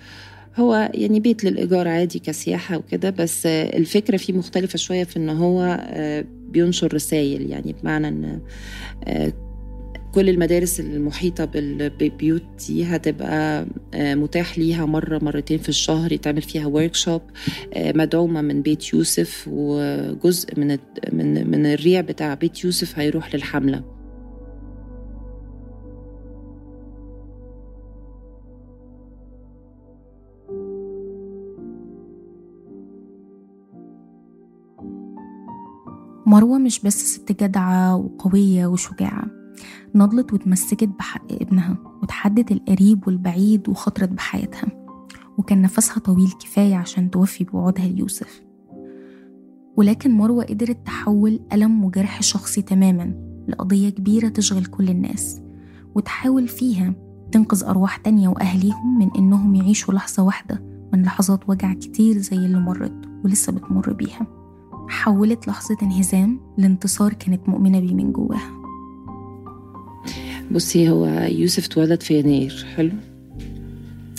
هو 0.60 0.91
يعني 0.93 1.19
بيت 1.19 1.43
للإيجار 1.43 1.88
عادي 1.88 2.19
كسياحة 2.19 2.78
وكده 2.78 3.10
بس 3.10 3.45
الفكرة 3.45 4.17
فيه 4.17 4.34
مختلفة 4.34 4.78
شوية 4.78 5.04
في 5.04 5.17
إن 5.17 5.30
هو 5.30 5.80
آه، 5.82 6.26
بينشر 6.50 6.93
رسائل 6.93 7.50
يعني 7.50 7.76
بمعنى 7.82 8.08
إن 8.08 8.41
آه، 9.04 9.34
كل 10.13 10.30
المدارس 10.30 10.80
المحيطة 10.80 11.45
بالبيوت 11.45 12.43
دي 12.67 12.84
هتبقى 12.84 13.65
آه، 13.93 14.15
متاح 14.15 14.60
ليها 14.60 14.86
مرة 14.86 15.19
مرتين 15.24 15.58
في 15.58 15.69
الشهر 15.69 16.12
يتعمل 16.12 16.41
فيها 16.41 16.67
ورك 16.67 16.95
شوب 16.95 17.22
مدعومة 17.78 18.41
من 18.41 18.62
بيت 18.62 18.93
يوسف 18.93 19.45
وجزء 19.52 20.60
من 20.60 20.78
من 21.52 21.65
الريع 21.65 22.02
بتاع 22.02 22.34
بيت 22.34 22.63
يوسف 22.63 23.00
هيروح 23.00 23.36
للحملة. 23.36 23.99
مروة 36.30 36.58
مش 36.58 36.80
بس 36.80 37.13
ست 37.13 37.44
جدعة 37.44 37.96
وقوية 37.96 38.68
وشجاعة. 38.68 39.28
نضلت 39.96 40.34
واتمسكت 40.34 40.89
بحق 41.00 41.32
ابنها 41.32 41.78
وتحدت 42.02 42.52
القريب 42.52 43.08
والبعيد 43.08 43.70
وخطرت 43.70 44.10
بحياتها. 44.10 44.68
وكان 45.38 45.62
نفسها 45.62 46.00
طويل 46.00 46.32
كفاية 46.32 46.76
عشان 46.76 47.12
توفي 47.12 47.44
بوعودها 47.44 47.88
ليوسف. 47.88 48.42
ولكن 49.78 50.12
مروة 50.12 50.44
قدرت 50.44 50.86
تحول 50.86 51.39
ألم 51.54 51.84
وجرح 51.86 52.22
شخصي 52.22 52.62
تماما 52.62 53.13
لقضية 53.48 53.89
كبيرة 53.89 54.28
تشغل 54.28 54.65
كل 54.65 54.89
الناس 54.89 55.42
وتحاول 55.96 56.48
فيها 56.48 56.94
تنقذ 57.32 57.63
أرواح 57.63 57.98
تانية 57.98 58.28
وأهليهم 58.30 59.00
من 59.00 59.10
إنهم 59.18 59.56
يعيشوا 59.56 59.94
لحظة 59.94 60.24
واحدة 60.24 60.63
من 60.94 61.02
لحظات 61.04 61.50
وجع 61.50 61.74
كتير 61.74 62.18
زي 62.18 62.38
اللي 62.38 62.60
مرت 62.60 63.06
ولسه 63.24 63.52
بتمر 63.52 63.94
بيها. 63.94 64.38
حولت 64.89 65.47
لحظة 65.47 65.78
انهزام 65.82 66.39
لانتصار 66.58 67.13
كانت 67.13 67.49
مؤمنة 67.49 67.80
بيه 67.80 67.93
من 67.93 68.12
جواها. 68.12 68.52
بصي 70.52 70.89
هو 70.89 71.06
يوسف 71.30 71.65
اتولد 71.65 72.04
في 72.04 72.19
يناير 72.19 72.65
حلو؟ 72.75 72.91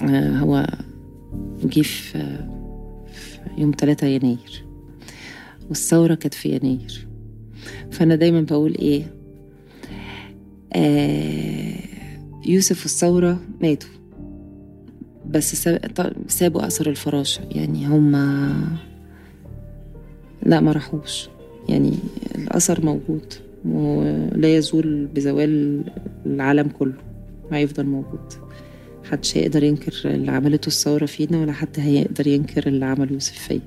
آه 0.03 0.39
هو 0.39 0.67
جه 1.65 1.83
في 1.83 2.47
يوم 3.59 3.73
3 3.79 4.07
يناير. 4.07 4.65
والثورة 5.69 6.15
كانت 6.15 6.35
في 6.35 6.49
يناير. 6.57 7.07
فأنا 7.91 8.15
دايما 8.17 8.41
بقول 8.41 8.75
إيه؟ 8.75 9.15
آه 10.73 11.75
يوسف 12.47 12.83
والثورة 12.83 13.41
ماتوا. 13.63 13.91
بس 15.27 15.69
سابوا 16.29 16.67
أثر 16.67 16.91
الفراشة. 16.91 17.43
يعني 17.51 17.87
هما 17.87 18.55
لا 20.43 20.61
ما 20.61 20.73
راحوش. 20.73 21.29
يعني 21.69 21.93
الأثر 22.39 22.85
موجود 22.85 23.35
ولا 23.65 24.57
يزول 24.57 25.07
بزوال 25.15 25.85
العالم 26.27 26.69
كله 26.69 26.95
هيفضل 27.53 27.87
موجود. 27.87 28.33
محدش 29.05 29.37
هيقدر 29.37 29.63
ينكر 29.65 29.93
اللي 30.05 30.31
عملته 30.31 30.67
الثورة 30.67 31.07
فينا 31.07 31.41
ولا 31.41 31.53
حد 31.53 31.77
هيقدر 31.81 32.27
ينكر 32.27 32.67
اللي 32.67 32.85
عمله 32.85 33.13
يوسف 33.13 33.39
فيا 33.39 33.61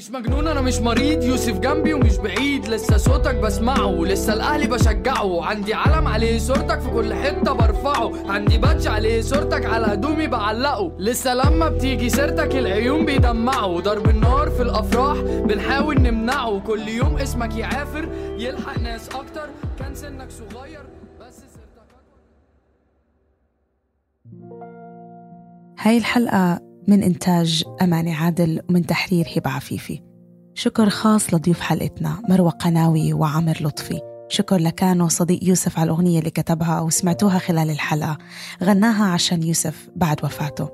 مش 0.00 0.10
مجنون 0.10 0.48
أنا 0.48 0.60
مش 0.60 0.78
مريض. 0.78 1.22
يوسف 1.22 1.58
جنبي 1.58 1.94
ومش 1.94 2.16
بعيد. 2.16 2.68
لسه 2.68 2.96
صوتك 2.96 3.34
بسمعه 3.34 4.04
لسه 4.04 4.32
الأهلي 4.32 4.66
بشجعه. 4.66 5.44
عندي 5.44 5.74
علم 5.74 6.08
عليه 6.08 6.38
صورتك 6.38 6.80
في 6.80 6.90
كل 6.90 7.14
حتة 7.14 7.52
برفعه. 7.52 8.32
عندي 8.32 8.58
بادج 8.58 8.88
عليه 8.88 9.20
صورتك 9.20 9.66
على 9.66 9.86
هدومي 9.86 10.26
بعلقه. 10.26 10.92
لسه 10.98 11.34
لما 11.34 11.68
بتيجي 11.68 12.10
سيرتك 12.10 12.56
العيون 12.56 13.06
بيدمعوا 13.06 13.80
ضرب 13.80 14.08
النار 14.08 14.50
في 14.50 14.62
الأفراح 14.62 15.20
بنحاول 15.20 16.00
نمنعه. 16.02 16.60
كل 16.60 16.88
يوم 16.88 17.16
اسمك 17.16 17.56
يعافر 17.56 18.08
يلحق 18.38 18.78
ناس 18.78 19.08
أكتر. 19.08 19.48
كان 19.78 19.94
سنك 19.94 20.28
صغير 20.30 20.84
بس 21.20 21.34
سيرتك 21.34 21.90
هاي 25.78 25.96
الحلقة 25.98 26.69
من 26.88 27.02
إنتاج 27.02 27.64
أماني 27.82 28.14
عادل 28.14 28.60
ومن 28.68 28.86
تحرير 28.86 29.28
هبة 29.36 29.50
عفيفي. 29.50 30.02
شكر 30.54 30.88
خاص 30.88 31.34
لضيوف 31.34 31.60
حلقتنا 31.60 32.22
مروة 32.28 32.50
قناوي 32.50 33.12
وعمر 33.12 33.58
لطفي. 33.60 34.00
شكر 34.28 34.56
لكانو 34.56 35.08
صديق 35.08 35.44
يوسف 35.44 35.78
على 35.78 35.86
الأغنية 35.86 36.18
اللي 36.18 36.30
كتبها 36.30 36.80
وسمعتوها 36.80 37.38
خلال 37.38 37.70
الحلقة. 37.70 38.18
غناها 38.62 39.04
عشان 39.04 39.42
يوسف 39.42 39.88
بعد 39.96 40.24
وفاته. 40.24 40.68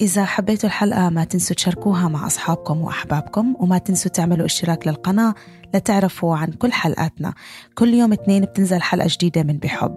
إذا 0.00 0.24
حبيتوا 0.24 0.68
الحلقة 0.68 1.08
ما 1.08 1.24
تنسوا 1.24 1.56
تشاركوها 1.56 2.08
مع 2.08 2.26
أصحابكم 2.26 2.80
وأحبابكم 2.80 3.54
وما 3.58 3.78
تنسوا 3.78 4.10
تعملوا 4.10 4.46
اشتراك 4.46 4.88
للقناة 4.88 5.34
لتعرفوا 5.74 6.36
عن 6.36 6.52
كل 6.52 6.72
حلقاتنا. 6.72 7.34
كل 7.74 7.94
يوم 7.94 8.12
اثنين 8.12 8.42
بتنزل 8.44 8.82
حلقة 8.82 9.08
جديدة 9.10 9.42
من 9.42 9.58
بحب. 9.58 9.94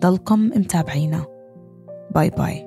ضلكم 0.00 0.40
متابعينا. 0.40 1.24
باي 2.14 2.30
باي. 2.30 2.65